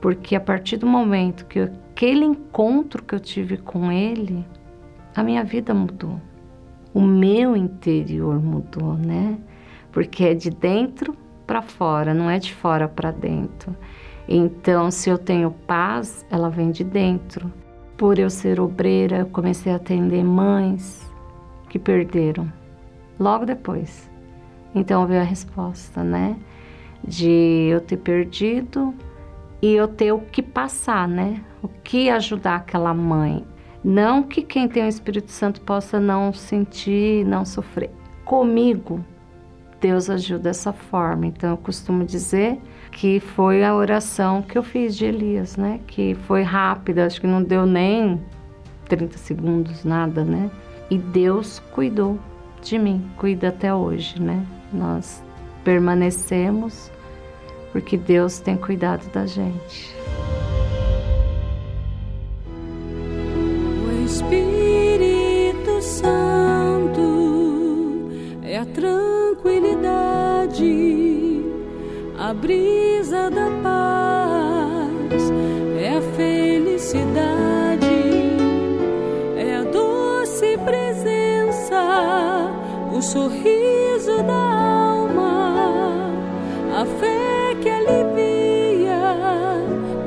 [0.00, 4.46] Porque a partir do momento que eu, aquele encontro que eu tive com Ele,
[5.14, 6.18] a minha vida mudou.
[6.94, 9.38] O meu interior mudou, né?
[9.92, 11.14] Porque é de dentro
[11.46, 13.76] para fora, não é de fora para dentro.
[14.26, 17.52] Então, se eu tenho paz, ela vem de dentro.
[17.98, 21.04] Por eu ser obreira, comecei a atender mães
[21.68, 22.50] que perderam
[23.18, 24.08] logo depois.
[24.72, 26.36] Então veio a resposta, né?
[27.02, 28.94] De eu ter perdido
[29.60, 31.42] e eu ter o que passar, né?
[31.60, 33.44] O que ajudar aquela mãe.
[33.82, 37.90] Não que quem tem o Espírito Santo possa não sentir, não sofrer.
[38.24, 39.04] Comigo,
[39.80, 41.26] Deus agiu dessa forma.
[41.26, 42.60] Então eu costumo dizer
[42.98, 45.78] que foi a oração que eu fiz de Elias, né?
[45.86, 48.20] Que foi rápida, acho que não deu nem
[48.88, 50.50] 30 segundos, nada, né?
[50.90, 52.18] E Deus cuidou
[52.60, 54.44] de mim, cuida até hoje, né?
[54.72, 55.22] Nós
[55.62, 56.90] permanecemos
[57.70, 59.94] porque Deus tem cuidado da gente.
[63.86, 67.00] O Espírito Santo
[68.42, 70.87] é a tranquilidade,
[72.28, 75.32] a brisa da paz,
[75.80, 77.86] é a felicidade,
[79.34, 82.52] é a doce presença,
[82.94, 85.54] o sorriso da alma,
[86.78, 89.00] a fé que alivia,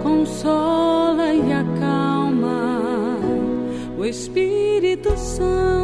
[0.03, 3.17] consola e acalma.
[3.97, 5.80] O Espírito Santo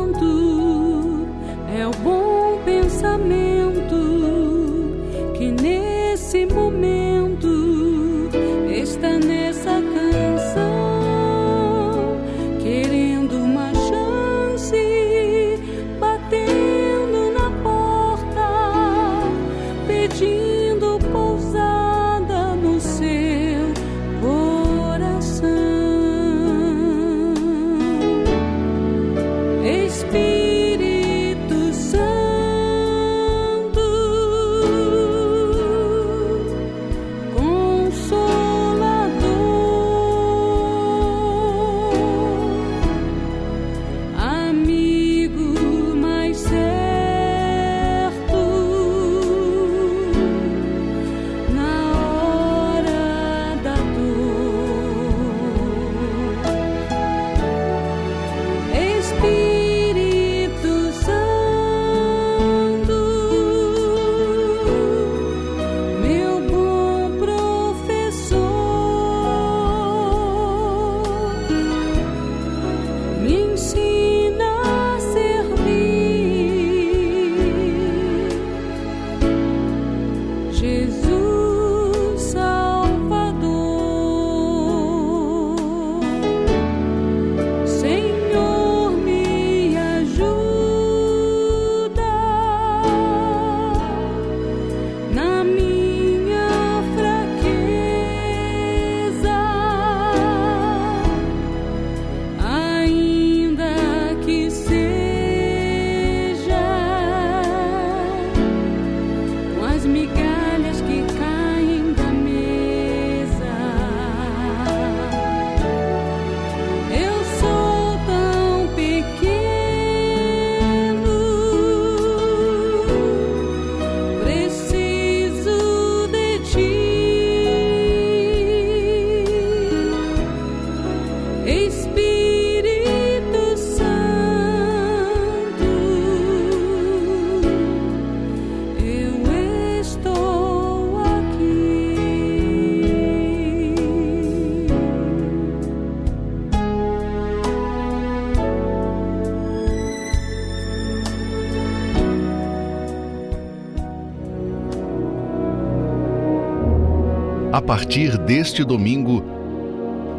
[157.67, 159.21] partir deste domingo,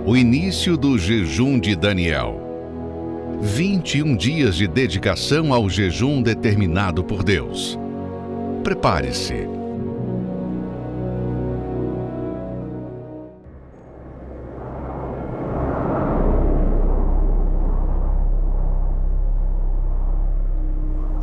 [0.05, 2.39] o início do jejum de Daniel.
[3.41, 7.79] 21 dias de dedicação ao jejum determinado por Deus.
[8.63, 9.49] Prepare-se.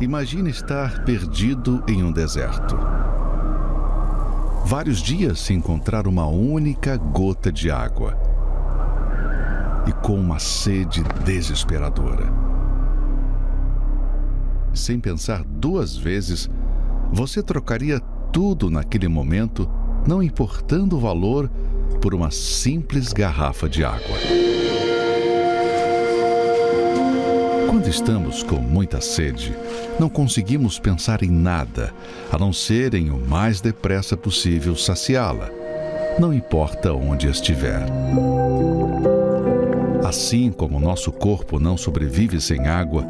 [0.00, 2.95] Imagine estar perdido em um deserto.
[4.68, 8.18] Vários dias sem encontrar uma única gota de água.
[9.86, 12.26] E com uma sede desesperadora.
[14.74, 16.50] Sem pensar duas vezes,
[17.12, 18.00] você trocaria
[18.32, 19.70] tudo naquele momento,
[20.04, 21.48] não importando o valor,
[22.02, 24.55] por uma simples garrafa de água.
[27.86, 29.56] Quando estamos com muita sede,
[29.96, 31.94] não conseguimos pensar em nada,
[32.32, 35.48] a não ser em o mais depressa possível saciá-la,
[36.18, 37.86] não importa onde estiver.
[40.04, 43.06] Assim como nosso corpo não sobrevive sem água,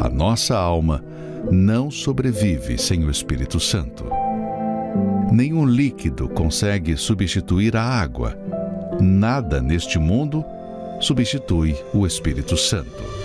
[0.00, 1.04] a nossa alma
[1.48, 4.06] não sobrevive sem o Espírito Santo.
[5.30, 8.36] Nenhum líquido consegue substituir a água.
[9.00, 10.44] Nada neste mundo
[10.98, 13.19] substitui o Espírito Santo.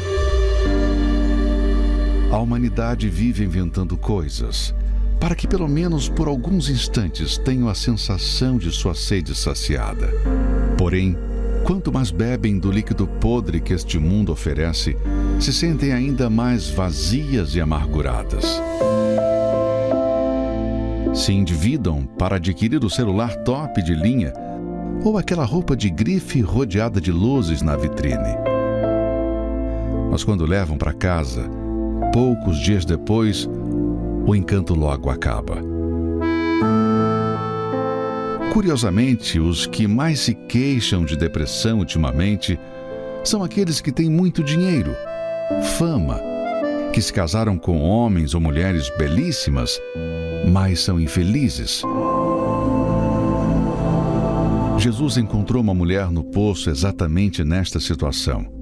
[2.35, 4.75] A humanidade vive inventando coisas
[5.21, 10.09] para que, pelo menos por alguns instantes, tenham a sensação de sua sede saciada.
[10.77, 11.17] Porém,
[11.63, 14.97] quanto mais bebem do líquido podre que este mundo oferece,
[15.39, 18.61] se sentem ainda mais vazias e amarguradas.
[21.13, 24.33] Se endividam para adquirir o celular top de linha
[25.05, 28.35] ou aquela roupa de grife rodeada de luzes na vitrine.
[30.11, 31.49] Mas quando levam para casa,
[32.11, 33.49] poucos dias depois,
[34.25, 35.61] o encanto logo acaba.
[38.53, 42.57] Curiosamente, os que mais se queixam de depressão ultimamente
[43.23, 44.95] são aqueles que têm muito dinheiro,
[45.77, 46.21] fama,
[46.93, 49.77] que se casaram com homens ou mulheres belíssimas,
[50.47, 51.81] mas são infelizes.
[54.77, 58.54] Jesus encontrou uma mulher no poço exatamente nesta situação.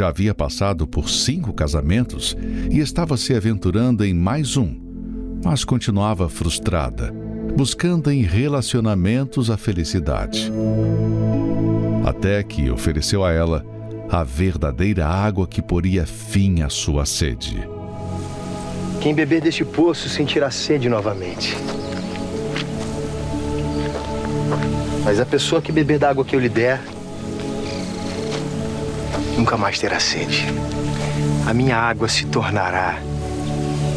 [0.00, 2.34] Já havia passado por cinco casamentos
[2.70, 4.74] e estava se aventurando em mais um,
[5.44, 7.12] mas continuava frustrada,
[7.54, 10.50] buscando em relacionamentos a felicidade.
[12.02, 13.62] Até que ofereceu a ela
[14.08, 17.62] a verdadeira água que poria fim à sua sede.
[19.02, 21.54] Quem beber deste poço sentirá sede novamente.
[25.04, 26.80] Mas a pessoa que beber da água que eu lhe der
[29.40, 30.46] nunca mais terá sede.
[31.46, 32.98] A minha água se tornará,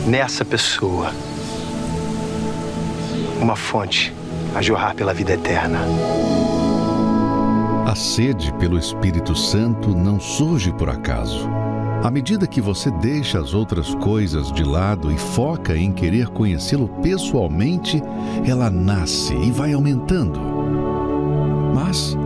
[0.08, 1.12] nessa pessoa,
[3.42, 4.14] uma fonte
[4.56, 5.80] a jorrar pela vida eterna.
[7.86, 11.50] A sede pelo Espírito Santo não surge por acaso.
[12.02, 16.88] À medida que você deixa as outras coisas de lado e foca em querer conhecê-lo
[17.02, 18.02] pessoalmente,
[18.48, 20.40] ela nasce e vai aumentando.
[21.76, 22.18] Mas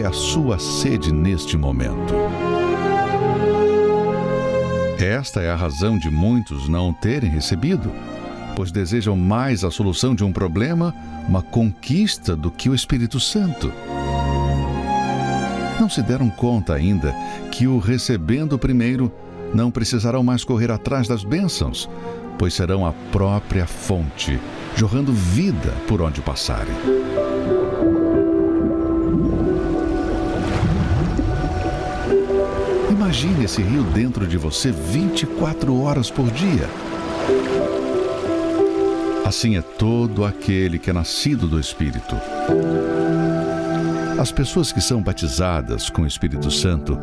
[0.00, 2.14] é a sua sede neste momento?
[4.98, 7.92] Esta é a razão de muitos não terem recebido,
[8.56, 10.94] pois desejam mais a solução de um problema,
[11.28, 13.70] uma conquista, do que o Espírito Santo.
[15.78, 17.14] Não se deram conta ainda
[17.52, 19.12] que, o recebendo primeiro,
[19.52, 21.88] não precisarão mais correr atrás das bênçãos,
[22.38, 24.38] pois serão a própria fonte,
[24.76, 26.74] jorrando vida por onde passarem.
[33.10, 36.70] Imagine esse rio dentro de você 24 horas por dia.
[39.26, 42.14] Assim é todo aquele que é nascido do Espírito.
[44.16, 46.96] As pessoas que são batizadas com o Espírito Santo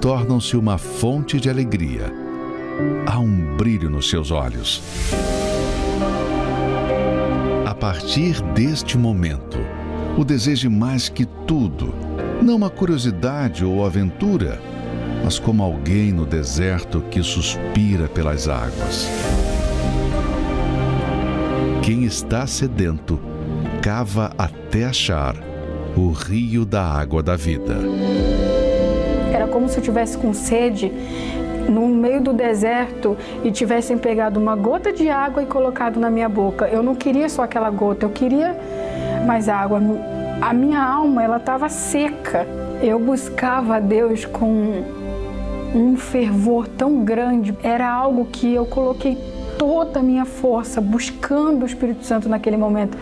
[0.00, 2.12] tornam-se uma fonte de alegria.
[3.06, 4.82] Há um brilho nos seus olhos.
[7.64, 9.58] A partir deste momento,
[10.18, 11.94] o deseje mais que tudo,
[12.42, 14.71] não uma curiosidade ou aventura,
[15.24, 19.08] mas como alguém no deserto que suspira pelas águas.
[21.82, 23.20] Quem está sedento,
[23.82, 25.34] cava até achar
[25.96, 27.76] o rio da água da vida.
[29.32, 30.92] Era como se eu tivesse com sede
[31.68, 36.28] no meio do deserto e tivessem pegado uma gota de água e colocado na minha
[36.28, 36.66] boca.
[36.66, 38.56] Eu não queria só aquela gota, eu queria
[39.26, 39.80] mais água.
[40.40, 42.46] A minha alma, ela estava seca.
[42.82, 45.01] Eu buscava a Deus com
[45.74, 47.56] um fervor tão grande.
[47.62, 49.16] Era algo que eu coloquei
[49.58, 52.96] toda a minha força buscando o Espírito Santo naquele momento.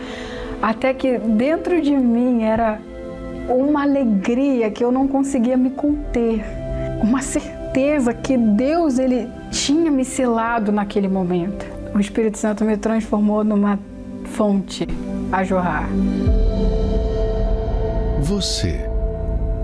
[0.61, 2.81] Até que dentro de mim era
[3.49, 6.45] uma alegria que eu não conseguia me conter,
[7.03, 11.67] uma certeza que Deus ele tinha me selado naquele momento.
[11.95, 13.79] O Espírito Santo me transformou numa
[14.25, 14.87] fonte
[15.33, 15.89] a jorrar.
[18.21, 18.89] Você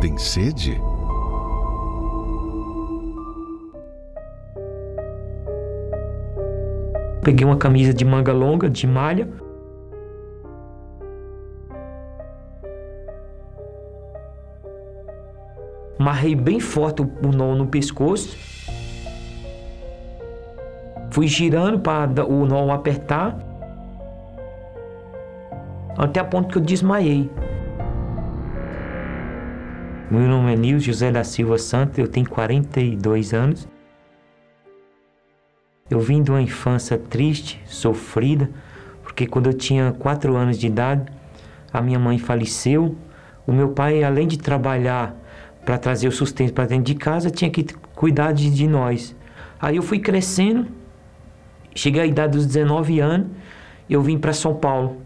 [0.01, 0.81] tem sede?
[7.27, 9.29] Peguei uma camisa de manga longa, de malha.
[15.99, 18.39] Marrei bem forte o nó no pescoço.
[21.11, 23.37] Fui girando para o nó apertar.
[25.99, 27.29] Até a ponto que eu desmaiei.
[30.09, 33.67] Meu nome é Nil José da Silva Santos, eu tenho 42 anos.
[35.89, 38.51] Eu vim de uma infância triste, sofrida,
[39.03, 41.11] porque quando eu tinha 4 anos de idade,
[41.73, 42.97] a minha mãe faleceu.
[43.47, 45.15] O meu pai, além de trabalhar
[45.65, 47.65] para trazer o sustento para dentro de casa, tinha que
[47.95, 49.15] cuidar de, de nós.
[49.61, 50.67] Aí eu fui crescendo,
[51.75, 53.29] cheguei à idade dos 19 anos,
[53.89, 55.03] eu vim para São Paulo,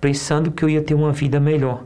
[0.00, 1.84] pensando que eu ia ter uma vida melhor.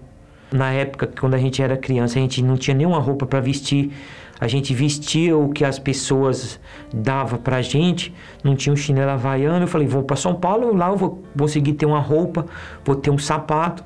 [0.50, 3.92] Na época, quando a gente era criança, a gente não tinha nenhuma roupa para vestir.
[4.40, 6.58] A gente vestia o que as pessoas
[6.92, 9.64] davam pra gente, não tinha um chinelo havaiano.
[9.64, 12.46] Eu falei, vou para São Paulo, lá eu vou conseguir ter uma roupa,
[12.84, 13.84] vou ter um sapato.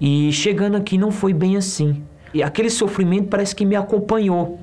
[0.00, 2.04] E chegando aqui não foi bem assim.
[2.32, 4.60] E aquele sofrimento parece que me acompanhou.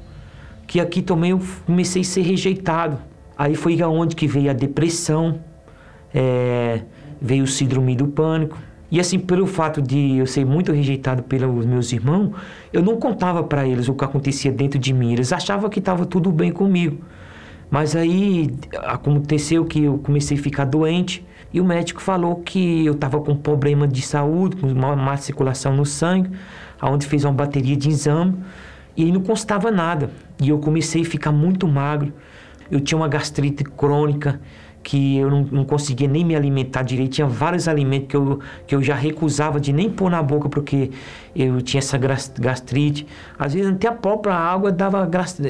[0.65, 2.97] Que aqui também eu comecei a ser rejeitado.
[3.38, 5.39] Aí foi aonde que veio a depressão,
[6.13, 6.82] é,
[7.21, 8.57] veio o síndrome do pânico.
[8.89, 12.31] E assim, pelo fato de eu ser muito rejeitado pelos meus irmãos,
[12.71, 15.11] eu não contava para eles o que acontecia dentro de mim.
[15.11, 17.03] Eles achavam que estava tudo bem comigo.
[17.69, 18.49] Mas aí
[18.85, 23.35] aconteceu que eu comecei a ficar doente e o médico falou que eu estava com
[23.35, 26.29] problema de saúde, com uma má circulação no sangue,
[26.79, 28.35] aonde fez uma bateria de exame
[28.97, 30.09] e aí não constava nada.
[30.41, 32.11] E eu comecei a ficar muito magro.
[32.69, 34.41] Eu tinha uma gastrite crônica
[34.88, 37.11] que eu não, não, conseguia nem me alimentar direito.
[37.11, 40.91] Tinha vários alimentos que eu, que eu já recusava de nem pôr na boca porque
[41.35, 43.05] eu tinha essa gastrite.
[43.38, 45.05] Às vezes até a própria água dava,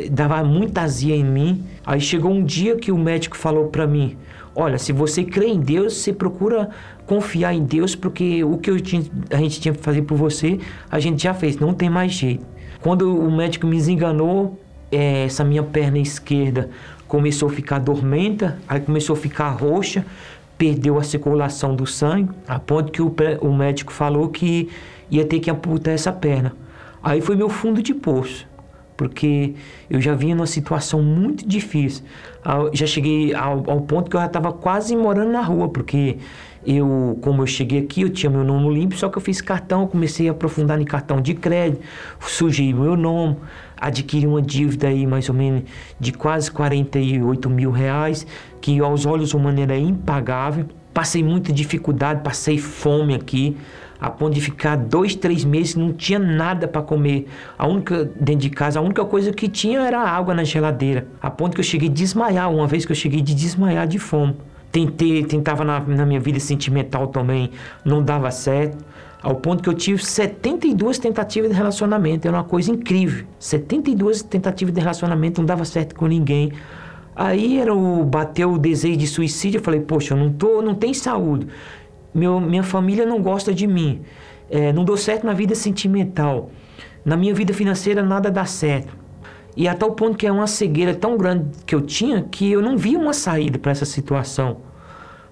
[0.09, 1.63] dava muita azia em mim.
[1.85, 4.17] Aí chegou um dia que o médico falou para mim:
[4.55, 6.71] Olha, se você crê em Deus, você procura
[7.05, 10.57] confiar em Deus, porque o que tinha, a gente tinha que fazer por você,
[10.89, 12.43] a gente já fez, não tem mais jeito.
[12.81, 14.59] Quando o médico me desenganou,
[14.91, 16.69] é, essa minha perna esquerda
[17.07, 20.05] começou a ficar dormenta, aí começou a ficar roxa,
[20.57, 24.69] perdeu a circulação do sangue, a ponto que o, o médico falou que
[25.09, 26.53] ia ter que amputar essa perna.
[27.01, 28.47] Aí foi meu fundo de poço,
[28.97, 29.53] porque
[29.89, 32.03] eu já vinha numa situação muito difícil.
[32.73, 36.17] Já cheguei ao, ao ponto que eu já estava quase morando na rua, porque
[36.67, 39.87] eu, como eu cheguei aqui, eu tinha meu nome limpo, só que eu fiz cartão,
[39.87, 41.81] comecei a aprofundar em cartão de crédito,
[42.19, 43.37] sujei meu nome,
[43.79, 45.63] adquiri uma dívida aí mais ou menos
[45.97, 48.27] de quase 48 mil reais,
[48.59, 50.65] que aos olhos humanos era impagável.
[50.93, 53.55] Passei muita dificuldade, passei fome aqui,
[53.97, 57.29] a ponto de ficar dois, três meses não tinha nada para comer.
[57.57, 61.07] A única dentro de casa, a única coisa que tinha era água na geladeira.
[61.21, 63.99] A ponto que eu cheguei a desmaiar, uma vez que eu cheguei de desmaiar de
[63.99, 64.35] fome.
[64.71, 67.51] Tentei, tentava na, na minha vida sentimental também,
[67.85, 68.83] não dava certo.
[69.21, 72.27] Ao ponto que eu tive 72 tentativas de relacionamento.
[72.27, 73.25] Era uma coisa incrível.
[73.39, 76.51] 72 tentativas de relacionamento, não dava certo com ninguém.
[77.15, 79.57] Aí era o bateu o desejo de suicídio.
[79.57, 81.47] Eu falei, poxa, eu não tô, não tem saúde.
[82.13, 84.01] Meu, minha família não gosta de mim.
[84.49, 86.51] É, não dou certo na vida sentimental.
[87.03, 88.95] Na minha vida financeira nada dá certo.
[89.57, 92.61] E a tal ponto que é uma cegueira tão grande que eu tinha que eu
[92.61, 94.57] não via uma saída para essa situação.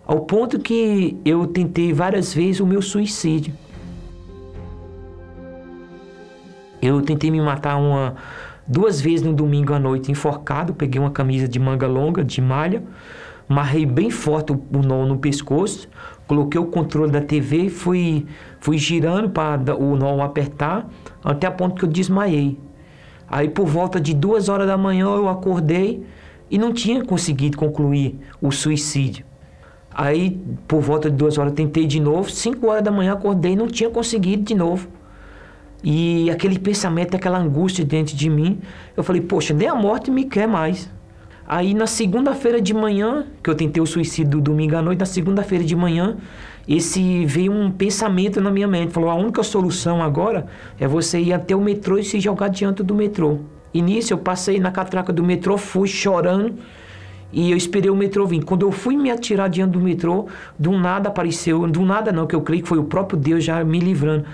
[0.03, 3.53] Ao ponto que eu tentei várias vezes o meu suicídio.
[6.81, 8.15] Eu tentei me matar uma
[8.65, 12.81] duas vezes no domingo à noite enforcado, peguei uma camisa de manga longa, de malha,
[13.47, 15.87] marrei bem forte o nó no pescoço,
[16.25, 18.25] coloquei o controle da TV e fui,
[18.59, 20.89] fui girando para o nó apertar,
[21.23, 22.64] até a ponto que eu desmaiei.
[23.35, 26.05] Aí por volta de duas horas da manhã eu acordei
[26.49, 29.25] e não tinha conseguido concluir o suicídio.
[29.93, 33.55] Aí por volta de duas horas tentei de novo, cinco horas da manhã acordei e
[33.57, 34.87] não tinha conseguido de novo.
[35.83, 38.61] E aquele pensamento, aquela angústia dentro de mim,
[38.95, 40.89] eu falei, poxa, nem a morte me quer mais.
[41.47, 45.05] Aí na segunda-feira de manhã, que eu tentei o suicídio do domingo à noite, na
[45.05, 46.17] segunda-feira de manhã,
[46.67, 50.47] esse veio um pensamento na minha mente, falou, a única solução agora
[50.79, 53.39] é você ir até o metrô e se jogar diante do metrô.
[53.71, 56.55] E nisso eu passei na catraca do metrô, fui chorando
[57.31, 58.43] E eu esperei o metrô vir.
[58.43, 60.27] Quando eu fui me atirar diante do metrô,
[60.57, 63.61] do nada apareceu, do nada não, que eu creio que foi o próprio Deus já
[63.63, 64.25] me livrando.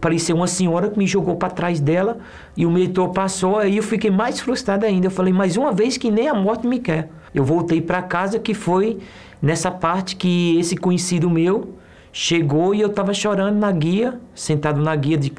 [0.00, 2.16] Apareceu uma senhora que me jogou para trás dela
[2.56, 5.08] e o metrô passou, aí eu fiquei mais frustrado ainda.
[5.08, 7.10] Eu falei, mais uma vez que nem a morte me quer.
[7.34, 8.98] Eu voltei para casa que foi
[9.42, 11.74] nessa parte que esse conhecido meu
[12.10, 15.30] chegou e eu estava chorando na guia, sentado na guia de,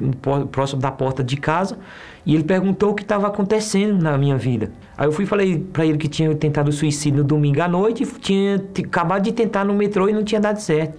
[0.52, 1.76] próximo da porta de casa,
[2.24, 4.70] e ele perguntou o que estava acontecendo na minha vida.
[4.96, 8.62] Aí eu fui falei para ele que tinha tentado suicídio no domingo à noite, tinha
[8.78, 10.94] acabado de tentar no metrô e não tinha dado certo.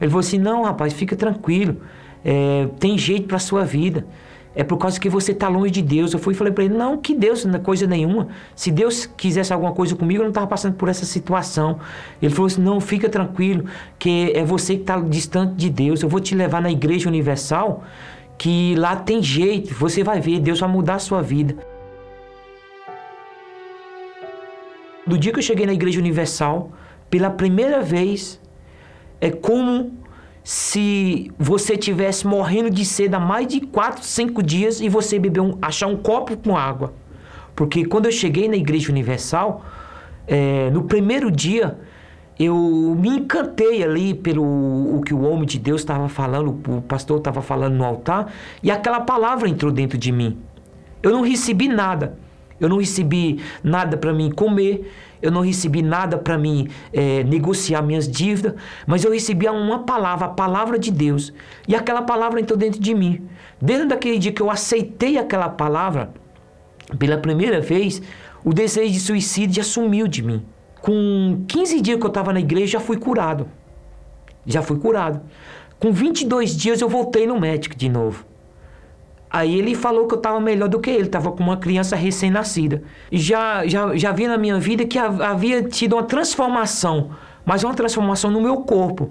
[0.00, 1.76] Ele falou assim: "Não, rapaz, fica tranquilo.
[2.24, 4.06] É, tem jeito para sua vida.
[4.54, 6.12] É por causa que você está longe de Deus.
[6.12, 8.28] Eu fui e falei para ele: não, que Deus, é coisa nenhuma.
[8.54, 11.78] Se Deus quisesse alguma coisa comigo, eu não estava passando por essa situação.
[12.20, 13.66] Ele falou assim: não, fica tranquilo,
[13.98, 16.02] que é você que está distante de Deus.
[16.02, 17.84] Eu vou te levar na Igreja Universal,
[18.36, 19.72] que lá tem jeito.
[19.74, 21.54] Você vai ver, Deus vai mudar a sua vida.
[25.06, 26.70] Do dia que eu cheguei na Igreja Universal,
[27.08, 28.40] pela primeira vez,
[29.20, 29.92] é como
[30.42, 35.40] se você tivesse morrendo de sede há mais de 4, 5 dias e você beber
[35.40, 36.92] um, achar um copo com água.
[37.54, 39.64] Porque quando eu cheguei na Igreja Universal,
[40.26, 41.78] é, no primeiro dia,
[42.38, 47.18] eu me encantei ali pelo o que o homem de Deus estava falando, o pastor
[47.18, 48.32] estava falando no altar,
[48.62, 50.38] e aquela palavra entrou dentro de mim.
[51.02, 52.18] Eu não recebi nada.
[52.58, 54.90] Eu não recebi nada para mim comer,
[55.22, 58.54] eu não recebi nada para mim é, negociar minhas dívidas,
[58.86, 61.32] mas eu recebi uma palavra, a palavra de Deus.
[61.68, 63.26] E aquela palavra entrou dentro de mim.
[63.60, 66.12] Desde aquele dia que eu aceitei aquela palavra,
[66.98, 68.02] pela primeira vez,
[68.44, 70.44] o desejo de suicídio já sumiu de mim.
[70.80, 73.46] Com 15 dias que eu estava na igreja, já fui curado.
[74.46, 75.20] Já fui curado.
[75.78, 78.29] Com 22 dias, eu voltei no médico de novo.
[79.30, 82.82] Aí ele falou que eu estava melhor do que ele, estava com uma criança recém-nascida.
[83.12, 87.10] Já, já, já vi na minha vida que havia tido uma transformação,
[87.46, 89.08] mas uma transformação no meu corpo.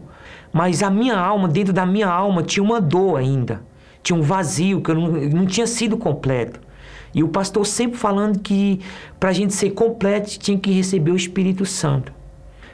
[0.51, 3.61] Mas a minha alma, dentro da minha alma, tinha uma dor ainda.
[4.03, 6.59] Tinha um vazio que eu não, não tinha sido completo.
[7.15, 8.81] E o pastor sempre falando que
[9.19, 12.11] para a gente ser completo tinha que receber o Espírito Santo.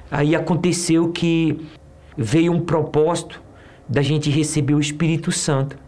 [0.10, 1.60] Aí aconteceu que
[2.18, 3.42] veio um propósito
[3.88, 5.85] da gente receber o Espírito Santo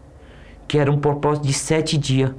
[0.67, 2.31] que era um propósito de sete dias.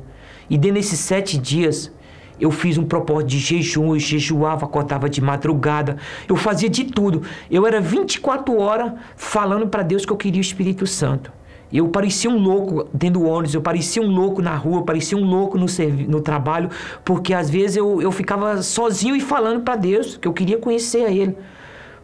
[0.51, 1.93] E dentro desses sete dias,
[2.41, 5.97] eu fiz um propósito de jejum, eu jejuava, acordava de madrugada,
[6.29, 7.22] eu fazia de tudo.
[7.51, 11.33] Eu era 24 horas falando para Deus que eu queria o Espírito Santo.
[11.70, 15.18] Eu parecia um louco dentro do ônibus, eu parecia um louco na rua, eu parecia
[15.18, 15.66] um louco no,
[16.09, 16.70] no trabalho,
[17.05, 21.05] porque às vezes eu, eu ficava sozinho e falando para Deus que eu queria conhecer
[21.05, 21.37] a Ele.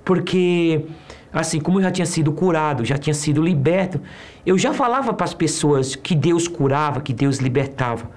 [0.05, 0.85] Porque
[1.35, 4.01] assim como eu já tinha sido curado, já tinha sido liberto,
[4.47, 8.09] eu já falava para as pessoas que Deus curava, que Deus libertava.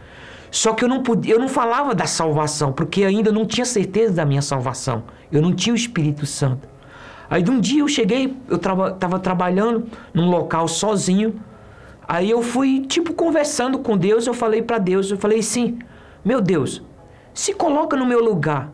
[0.52, 4.14] Só que eu não podia, eu não falava da salvação, porque ainda não tinha certeza
[4.14, 5.04] da minha salvação.
[5.32, 6.70] Eu não tinha o Espírito Santo.
[7.30, 11.42] Aí de um dia eu cheguei, eu estava traba, trabalhando num local sozinho.
[12.08, 15.80] Aí eu fui, tipo, conversando com Deus, eu falei para Deus, eu falei assim,
[16.24, 16.82] meu Deus,
[17.34, 18.72] se coloca no meu lugar.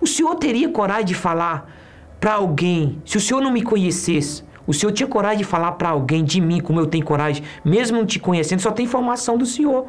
[0.00, 1.79] O Senhor teria coragem de falar
[2.20, 5.88] para alguém, se o Senhor não me conhecesse, o Senhor tinha coragem de falar para
[5.88, 9.46] alguém de mim, como eu tenho coragem, mesmo não te conhecendo, só tem informação do
[9.46, 9.86] Senhor.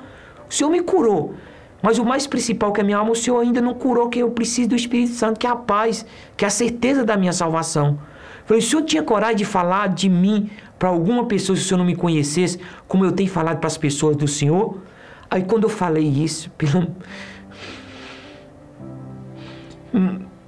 [0.50, 1.36] O Senhor me curou.
[1.82, 4.20] Mas o mais principal que é a minha alma, o Senhor ainda não curou, que
[4.20, 6.06] eu preciso do Espírito Santo, que é a paz,
[6.38, 8.00] que é a certeza da minha salvação.
[8.46, 11.78] Falei, o Senhor tinha coragem de falar de mim para alguma pessoa se o Senhor
[11.78, 14.78] não me conhecesse, como eu tenho falado para as pessoas do Senhor?
[15.30, 16.88] Aí quando eu falei isso, pelo...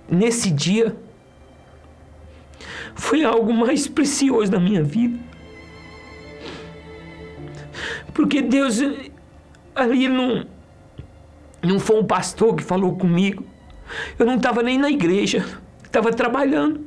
[0.10, 0.96] nesse dia,
[3.14, 5.20] foi algo mais precioso na minha vida.
[8.12, 8.80] Porque Deus,
[9.76, 10.48] ali não,
[11.62, 13.46] não foi um pastor que falou comigo.
[14.18, 15.46] Eu não estava nem na igreja,
[15.84, 16.84] estava trabalhando.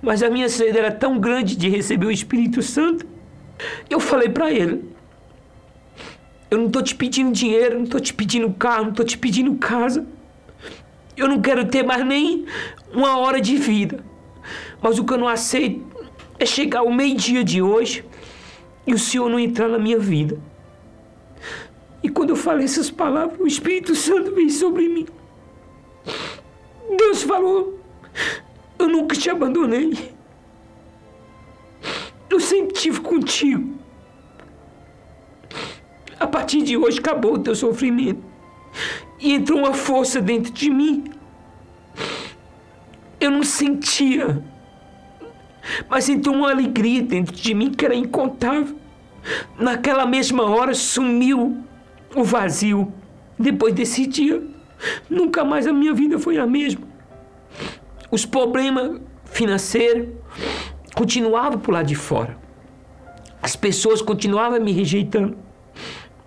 [0.00, 3.04] Mas a minha sede era tão grande de receber o Espírito Santo,
[3.90, 4.90] eu falei para ele:
[6.50, 9.54] Eu não estou te pedindo dinheiro, não estou te pedindo carro, não estou te pedindo
[9.56, 10.06] casa.
[11.14, 12.46] Eu não quero ter mais nem
[12.90, 14.07] uma hora de vida.
[14.80, 15.84] Mas o que eu não aceito
[16.38, 18.04] é chegar ao meio-dia de hoje
[18.86, 20.40] e o Senhor não entrar na minha vida.
[22.02, 25.06] E quando eu falei essas palavras, o Espírito Santo veio sobre mim.
[26.96, 27.78] Deus falou:
[28.78, 30.16] Eu nunca te abandonei.
[32.30, 33.76] Eu sempre estive contigo.
[36.20, 38.22] A partir de hoje acabou o teu sofrimento.
[39.18, 41.04] E entrou uma força dentro de mim.
[43.20, 44.42] Eu não sentia
[45.88, 48.76] mas então uma alegria dentro de mim que era incontável.
[49.58, 51.58] Naquela mesma hora sumiu
[52.14, 52.92] o vazio.
[53.38, 54.42] Depois desse dia,
[55.08, 56.86] nunca mais a minha vida foi a mesma.
[58.10, 60.08] Os problemas financeiros
[60.94, 62.36] continuavam por lá de fora.
[63.42, 65.36] As pessoas continuavam me rejeitando.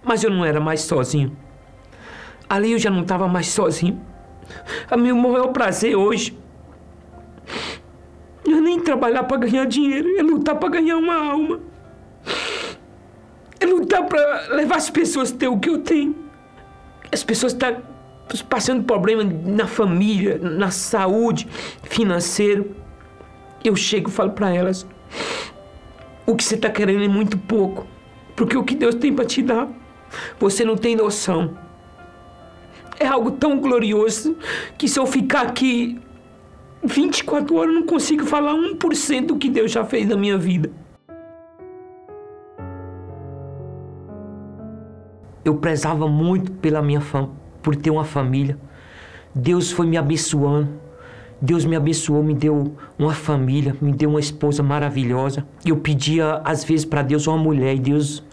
[0.03, 1.35] Mas eu não era mais sozinho.
[2.49, 4.01] Ali eu já não estava mais sozinho.
[4.89, 6.37] A meu maior prazer hoje
[8.45, 11.59] não é nem trabalhar para ganhar dinheiro, é lutar para ganhar uma alma.
[13.59, 16.15] É lutar para levar as pessoas a ter o que eu tenho.
[17.11, 17.81] As pessoas estão tá
[18.49, 21.47] passando problema na família, na saúde,
[21.83, 22.75] financeiro.
[23.63, 24.87] Eu chego e falo para elas:
[26.25, 27.85] o que você está querendo é muito pouco,
[28.35, 29.67] porque o que Deus tem para te dar,
[30.39, 31.57] você não tem noção.
[32.99, 34.37] É algo tão glorioso
[34.77, 35.99] que se eu ficar aqui
[36.83, 40.71] 24 horas eu não consigo falar 1% do que Deus já fez na minha vida.
[45.43, 47.29] Eu prezava muito pela minha fam
[47.61, 48.57] por ter uma família.
[49.33, 50.69] Deus foi me abençoando.
[51.41, 55.43] Deus me abençoou, me deu uma família, me deu uma esposa maravilhosa.
[55.65, 58.23] Eu pedia às vezes para Deus uma mulher e Deus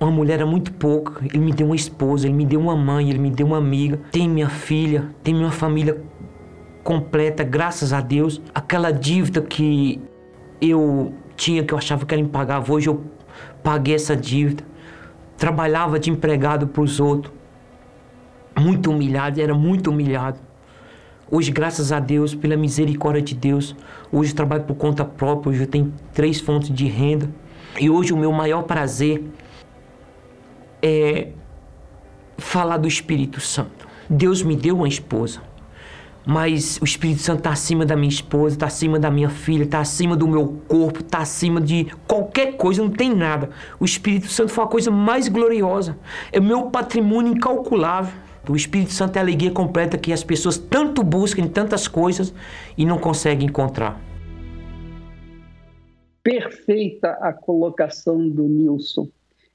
[0.00, 1.20] uma mulher era muito pouco.
[1.24, 3.98] Ele me deu uma esposa, ele me deu uma mãe, ele me deu uma amiga.
[4.12, 6.00] Tem minha filha, tem minha família
[6.82, 8.40] completa, graças a Deus.
[8.54, 10.00] Aquela dívida que
[10.60, 13.04] eu tinha que eu achava que era impagável, hoje eu
[13.62, 14.64] paguei essa dívida.
[15.36, 17.32] Trabalhava de empregado para os outros.
[18.58, 20.38] Muito humilhado, era muito humilhado.
[21.30, 23.74] Hoje, graças a Deus, pela misericórdia de Deus,
[24.12, 27.28] hoje eu trabalho por conta própria, hoje eu tenho três fontes de renda.
[27.80, 29.24] E hoje o meu maior prazer
[30.82, 31.28] é
[32.36, 33.88] falar do Espírito Santo.
[34.10, 35.40] Deus me deu uma esposa,
[36.24, 39.80] mas o Espírito Santo está acima da minha esposa, está acima da minha filha, está
[39.80, 43.50] acima do meu corpo, está acima de qualquer coisa, não tem nada.
[43.80, 45.98] O Espírito Santo foi a coisa mais gloriosa,
[46.30, 48.12] é o meu patrimônio incalculável.
[48.48, 52.34] O Espírito Santo é a alegria completa que as pessoas tanto buscam em tantas coisas
[52.76, 54.00] e não conseguem encontrar.
[56.24, 59.08] Perfeita a colocação do Nilson.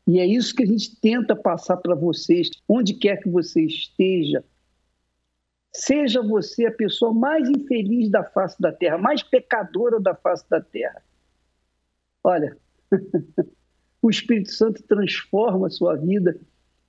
[0.07, 4.41] E é isso que a gente tenta passar para vocês, onde quer que você esteja.
[5.77, 10.59] Seja você a pessoa mais infeliz da face da terra, mais pecadora da face da
[10.59, 11.03] terra.
[12.23, 12.57] Olha,
[14.01, 16.35] o Espírito Santo transforma a sua vida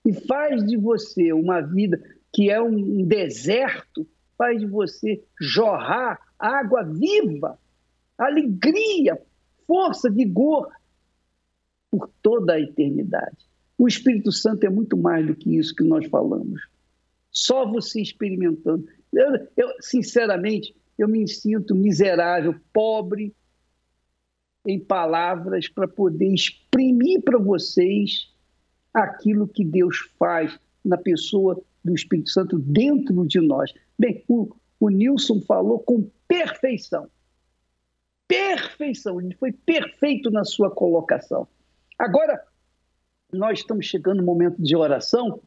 [0.07, 4.09] e faz de você uma vida que é um deserto,
[4.39, 7.59] faz de você jorrar água viva,
[8.17, 9.21] alegria,
[9.67, 10.67] força, vigor
[11.91, 13.37] por toda a eternidade.
[13.77, 16.63] O Espírito Santo é muito mais do que isso que nós falamos.
[17.39, 18.85] Só você experimentando.
[19.13, 23.33] Eu, eu sinceramente, eu me sinto miserável, pobre
[24.67, 28.29] em palavras para poder exprimir para vocês
[28.93, 33.73] aquilo que Deus faz na pessoa do Espírito Santo dentro de nós.
[33.97, 37.09] Bem, o, o Nilson falou com perfeição.
[38.27, 41.47] Perfeição, ele foi perfeito na sua colocação.
[41.97, 42.43] Agora,
[43.33, 45.41] nós estamos chegando no momento de oração.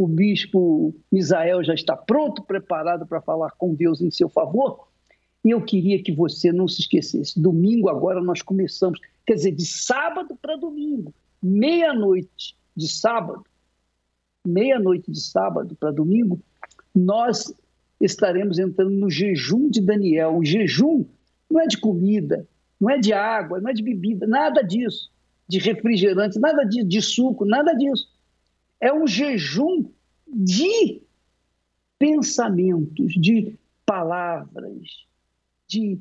[0.00, 4.88] O bispo Misael já está pronto, preparado para falar com Deus em seu favor.
[5.44, 7.38] E eu queria que você não se esquecesse.
[7.38, 13.44] Domingo agora nós começamos, quer dizer, de sábado para domingo, meia-noite de sábado,
[14.42, 16.40] meia-noite de sábado para domingo,
[16.94, 17.54] nós
[18.00, 20.34] estaremos entrando no jejum de Daniel.
[20.34, 21.04] O jejum
[21.50, 22.48] não é de comida,
[22.80, 25.10] não é de água, não é de bebida, nada disso,
[25.46, 28.08] de refrigerante, nada disso, de suco, nada disso.
[28.80, 29.90] É um jejum
[30.26, 31.02] de
[31.98, 35.06] pensamentos, de palavras,
[35.68, 36.00] de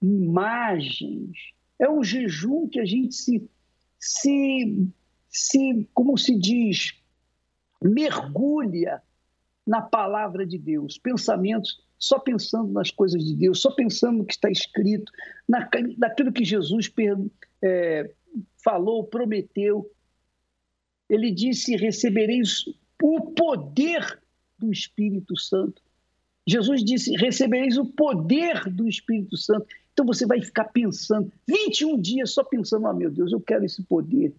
[0.00, 1.36] imagens.
[1.78, 3.48] É um jejum que a gente se,
[3.98, 4.88] se
[5.34, 6.92] se, como se diz,
[7.82, 9.02] mergulha
[9.66, 14.34] na palavra de Deus, pensamentos só pensando nas coisas de Deus, só pensando no que
[14.34, 15.10] está escrito,
[15.48, 15.68] na,
[15.98, 16.92] naquilo que Jesus
[17.62, 18.14] é,
[18.62, 19.90] falou, prometeu.
[21.08, 22.64] Ele disse: recebereis
[23.02, 24.20] o poder
[24.58, 25.82] do Espírito Santo.
[26.46, 29.66] Jesus disse: recebereis o poder do Espírito Santo.
[29.92, 33.82] Então você vai ficar pensando, 21 dias só pensando: oh meu Deus, eu quero esse
[33.82, 34.34] poder.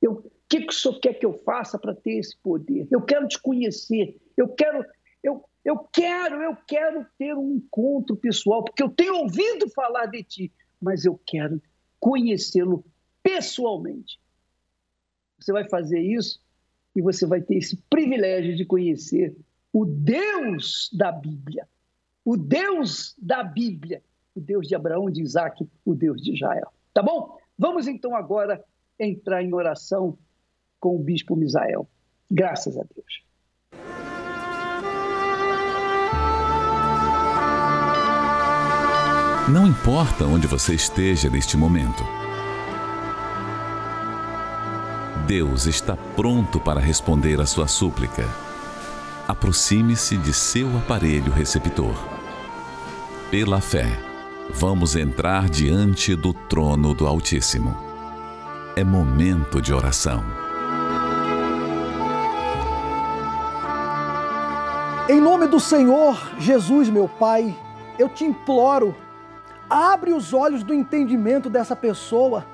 [0.00, 2.86] Eu, o que, que o senhor quer que eu faça para ter esse poder?
[2.90, 4.16] Eu quero te conhecer.
[4.36, 4.84] Eu quero,
[5.22, 10.22] eu, eu quero, eu quero ter um encontro pessoal, porque eu tenho ouvido falar de
[10.22, 11.60] ti, mas eu quero
[12.00, 12.84] conhecê-lo
[13.22, 14.18] pessoalmente.
[15.38, 16.40] Você vai fazer isso
[16.94, 19.36] e você vai ter esse privilégio de conhecer
[19.72, 21.68] o Deus da Bíblia.
[22.24, 24.02] O Deus da Bíblia.
[24.34, 26.72] O Deus de Abraão, de Isaac, o Deus de Israel.
[26.92, 27.38] Tá bom?
[27.56, 28.62] Vamos então agora
[28.98, 30.18] entrar em oração
[30.80, 31.88] com o bispo Misael.
[32.30, 33.28] Graças a Deus.
[39.52, 42.04] Não importa onde você esteja neste momento.
[45.28, 48.26] Deus está pronto para responder a sua súplica.
[49.28, 51.94] Aproxime-se de seu aparelho receptor.
[53.30, 54.00] Pela fé,
[54.48, 57.76] vamos entrar diante do trono do Altíssimo.
[58.74, 60.24] É momento de oração.
[65.10, 67.54] Em nome do Senhor Jesus, meu Pai,
[67.98, 68.96] eu te imploro,
[69.68, 72.46] abre os olhos do entendimento dessa pessoa,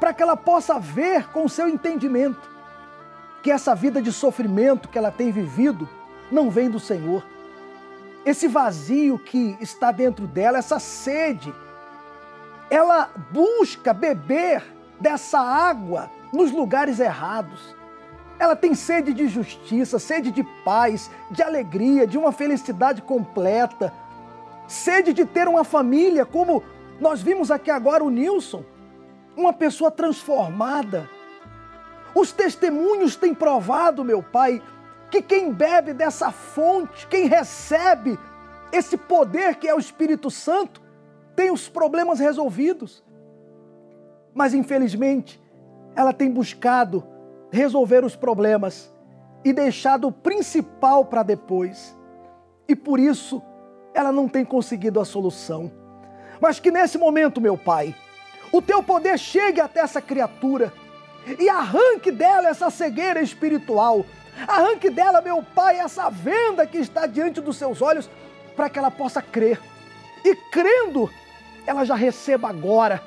[0.00, 2.48] para que ela possa ver com seu entendimento
[3.42, 5.88] que essa vida de sofrimento que ela tem vivido
[6.32, 7.24] não vem do Senhor.
[8.24, 11.54] Esse vazio que está dentro dela, essa sede,
[12.70, 14.62] ela busca beber
[14.98, 17.74] dessa água nos lugares errados.
[18.38, 23.92] Ela tem sede de justiça, sede de paz, de alegria, de uma felicidade completa,
[24.66, 26.62] sede de ter uma família, como
[27.00, 28.64] nós vimos aqui agora o Nilson,
[29.36, 31.08] uma pessoa transformada.
[32.14, 34.62] Os testemunhos têm provado, meu Pai,
[35.10, 38.18] que quem bebe dessa fonte, quem recebe
[38.72, 40.80] esse poder que é o Espírito Santo,
[41.34, 43.04] tem os problemas resolvidos.
[44.34, 45.40] Mas infelizmente,
[45.96, 47.04] ela tem buscado
[47.50, 48.92] resolver os problemas
[49.44, 51.96] e deixado o principal para depois.
[52.68, 53.42] E por isso
[53.92, 55.70] ela não tem conseguido a solução.
[56.40, 57.94] Mas que nesse momento, meu Pai,
[58.52, 60.72] o teu poder chegue até essa criatura
[61.38, 64.04] e arranque dela essa cegueira espiritual.
[64.46, 68.08] Arranque dela, meu Pai, essa venda que está diante dos seus olhos,
[68.56, 69.60] para que ela possa crer.
[70.24, 71.10] E crendo,
[71.66, 73.02] ela já receba agora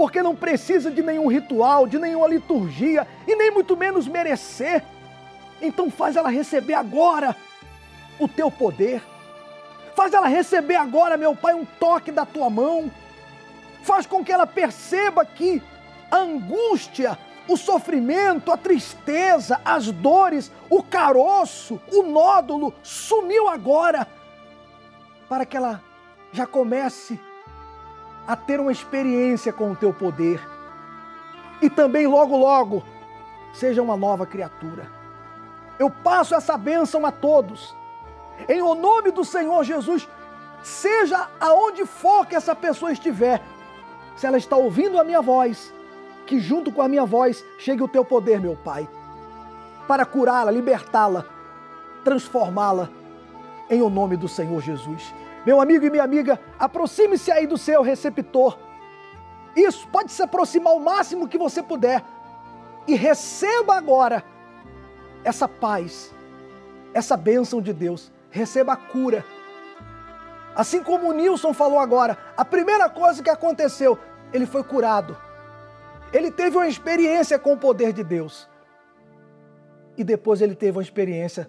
[0.00, 4.82] porque não precisa de nenhum ritual, de nenhuma liturgia e nem muito menos merecer.
[5.60, 7.36] Então faz ela receber agora
[8.18, 9.02] o teu poder.
[9.94, 12.90] Faz ela receber agora, meu Pai, um toque da tua mão.
[13.82, 15.62] Faz com que ela perceba que
[16.10, 17.18] a angústia,
[17.48, 24.06] o sofrimento, a tristeza, as dores, o caroço, o nódulo sumiu agora,
[25.28, 25.82] para que ela
[26.32, 27.18] já comece
[28.26, 30.40] a ter uma experiência com o teu poder.
[31.62, 32.84] E também logo, logo,
[33.52, 34.86] seja uma nova criatura.
[35.78, 37.74] Eu passo essa bênção a todos.
[38.48, 40.08] Em o nome do Senhor Jesus,
[40.62, 43.42] seja aonde for que essa pessoa estiver,
[44.16, 45.72] se ela está ouvindo a minha voz,
[46.26, 48.88] que junto com a minha voz chegue o teu poder, meu Pai,
[49.88, 51.24] para curá-la, libertá-la,
[52.04, 52.88] transformá-la
[53.68, 55.14] em o nome do Senhor Jesus.
[55.46, 58.58] Meu amigo e minha amiga, aproxime-se aí do seu receptor.
[59.56, 62.04] Isso, pode se aproximar o máximo que você puder.
[62.86, 64.24] E receba agora
[65.24, 66.14] essa paz,
[66.92, 68.12] essa bênção de Deus.
[68.30, 69.24] Receba a cura.
[70.54, 73.98] Assim como o Nilson falou agora, a primeira coisa que aconteceu,
[74.32, 75.16] ele foi curado.
[76.12, 78.48] Ele teve uma experiência com o poder de Deus.
[79.96, 81.48] E depois ele teve uma experiência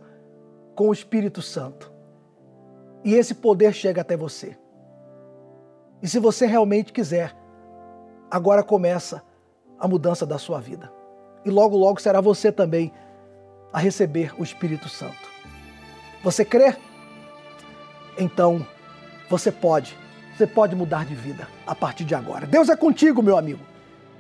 [0.76, 1.92] com o Espírito Santo.
[3.04, 4.58] E esse poder chega até você.
[6.02, 7.36] E se você realmente quiser,
[8.30, 9.24] agora começa
[9.80, 10.92] a mudança da sua vida.
[11.44, 12.94] E logo, logo será você também
[13.74, 15.30] a receber o Espírito Santo.
[16.24, 16.76] Você crê?
[18.18, 18.66] Então,
[19.32, 19.98] você pode,
[20.36, 22.46] você pode mudar de vida a partir de agora.
[22.46, 23.62] Deus é contigo, meu amigo.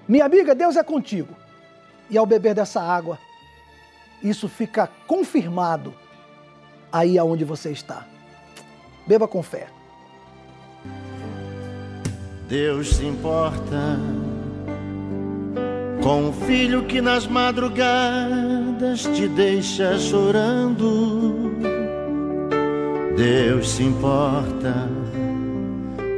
[0.08, 1.36] Minha amiga, Deus é contigo.
[2.10, 3.20] E ao beber dessa água,
[4.24, 5.94] isso fica confirmado
[6.90, 8.06] aí aonde você está.
[9.06, 9.68] Beba com fé.
[12.48, 14.00] Deus se importa
[16.02, 21.52] com o filho que nas madrugadas te deixa chorando.
[23.16, 25.01] Deus se importa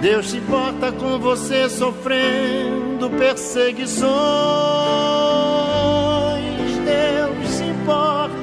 [0.00, 4.10] Deus se importa com você sofrendo perseguições.
[6.86, 8.40] Deus se importa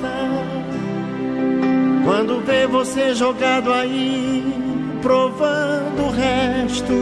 [2.05, 4.43] quando vê você jogado aí,
[5.01, 6.93] provando o resto.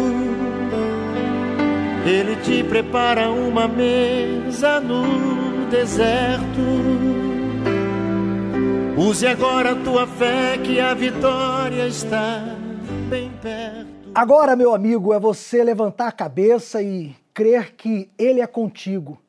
[2.05, 6.45] Ele te prepara uma mesa no deserto.
[8.95, 12.55] Use agora a tua fé que a vitória está
[13.09, 14.04] bem perto.
[14.15, 19.21] Agora, meu amigo, é você levantar a cabeça e crer que Ele é contigo.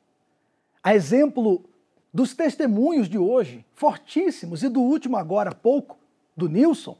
[0.81, 1.65] A exemplo
[2.13, 5.97] dos testemunhos de hoje, fortíssimos, e do último agora há pouco,
[6.37, 6.95] do Nilson,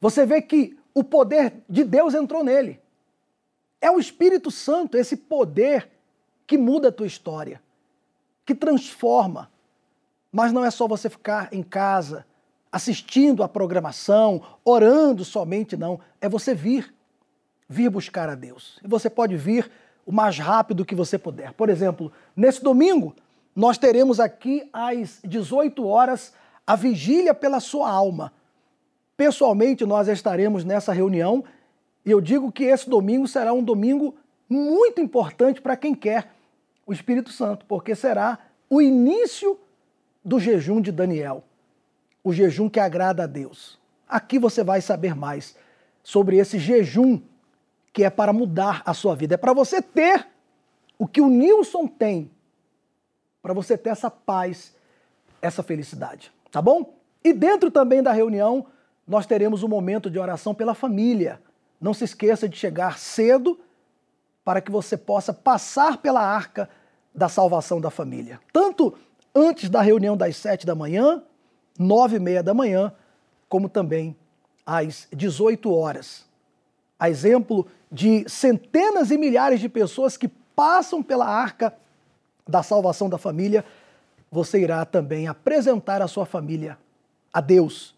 [0.00, 2.80] você vê que o poder de Deus entrou nele.
[3.80, 5.90] É o Espírito Santo, esse poder
[6.46, 7.60] que muda a tua história,
[8.44, 9.50] que transforma.
[10.30, 12.24] Mas não é só você ficar em casa
[12.70, 15.98] assistindo a programação, orando somente, não.
[16.20, 16.94] É você vir,
[17.68, 18.78] vir buscar a Deus.
[18.84, 19.70] E você pode vir
[20.04, 21.52] o mais rápido que você puder.
[21.52, 23.14] Por exemplo, nesse domingo,
[23.54, 26.32] nós teremos aqui às 18 horas
[26.66, 28.32] a vigília pela sua alma.
[29.16, 31.44] Pessoalmente, nós estaremos nessa reunião
[32.04, 34.14] e eu digo que esse domingo será um domingo
[34.48, 36.30] muito importante para quem quer
[36.86, 38.38] o Espírito Santo, porque será
[38.70, 39.58] o início
[40.24, 41.42] do jejum de Daniel,
[42.22, 43.78] o jejum que agrada a Deus.
[44.08, 45.56] Aqui você vai saber mais
[46.02, 47.20] sobre esse jejum
[47.96, 50.26] que é para mudar a sua vida, é para você ter
[50.98, 52.30] o que o Nilson tem,
[53.40, 54.76] para você ter essa paz,
[55.40, 56.94] essa felicidade, tá bom?
[57.24, 58.66] E dentro também da reunião,
[59.08, 61.40] nós teremos um momento de oração pela família.
[61.80, 63.58] Não se esqueça de chegar cedo
[64.44, 66.68] para que você possa passar pela arca
[67.14, 68.38] da salvação da família.
[68.52, 68.92] Tanto
[69.34, 71.22] antes da reunião das sete da manhã,
[71.78, 72.92] nove e meia da manhã,
[73.48, 74.14] como também
[74.66, 76.26] às 18 horas.
[76.98, 81.74] A exemplo de centenas e milhares de pessoas que passam pela arca
[82.46, 83.64] da salvação da família,
[84.30, 86.78] você irá também apresentar a sua família
[87.32, 87.94] a Deus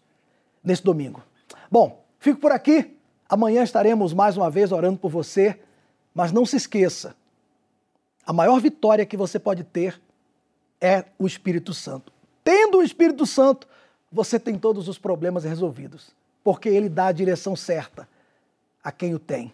[0.63, 1.23] nesse domingo.
[1.71, 2.95] Bom, fico por aqui.
[3.27, 5.59] Amanhã estaremos mais uma vez orando por você,
[6.13, 7.15] mas não se esqueça:
[8.25, 9.99] a maior vitória que você pode ter
[10.81, 12.11] é o Espírito Santo.
[12.43, 13.67] Tendo o Espírito Santo,
[14.11, 16.11] você tem todos os problemas resolvidos,
[16.43, 18.07] porque ele dá a direção certa
[18.83, 19.53] a quem o tem.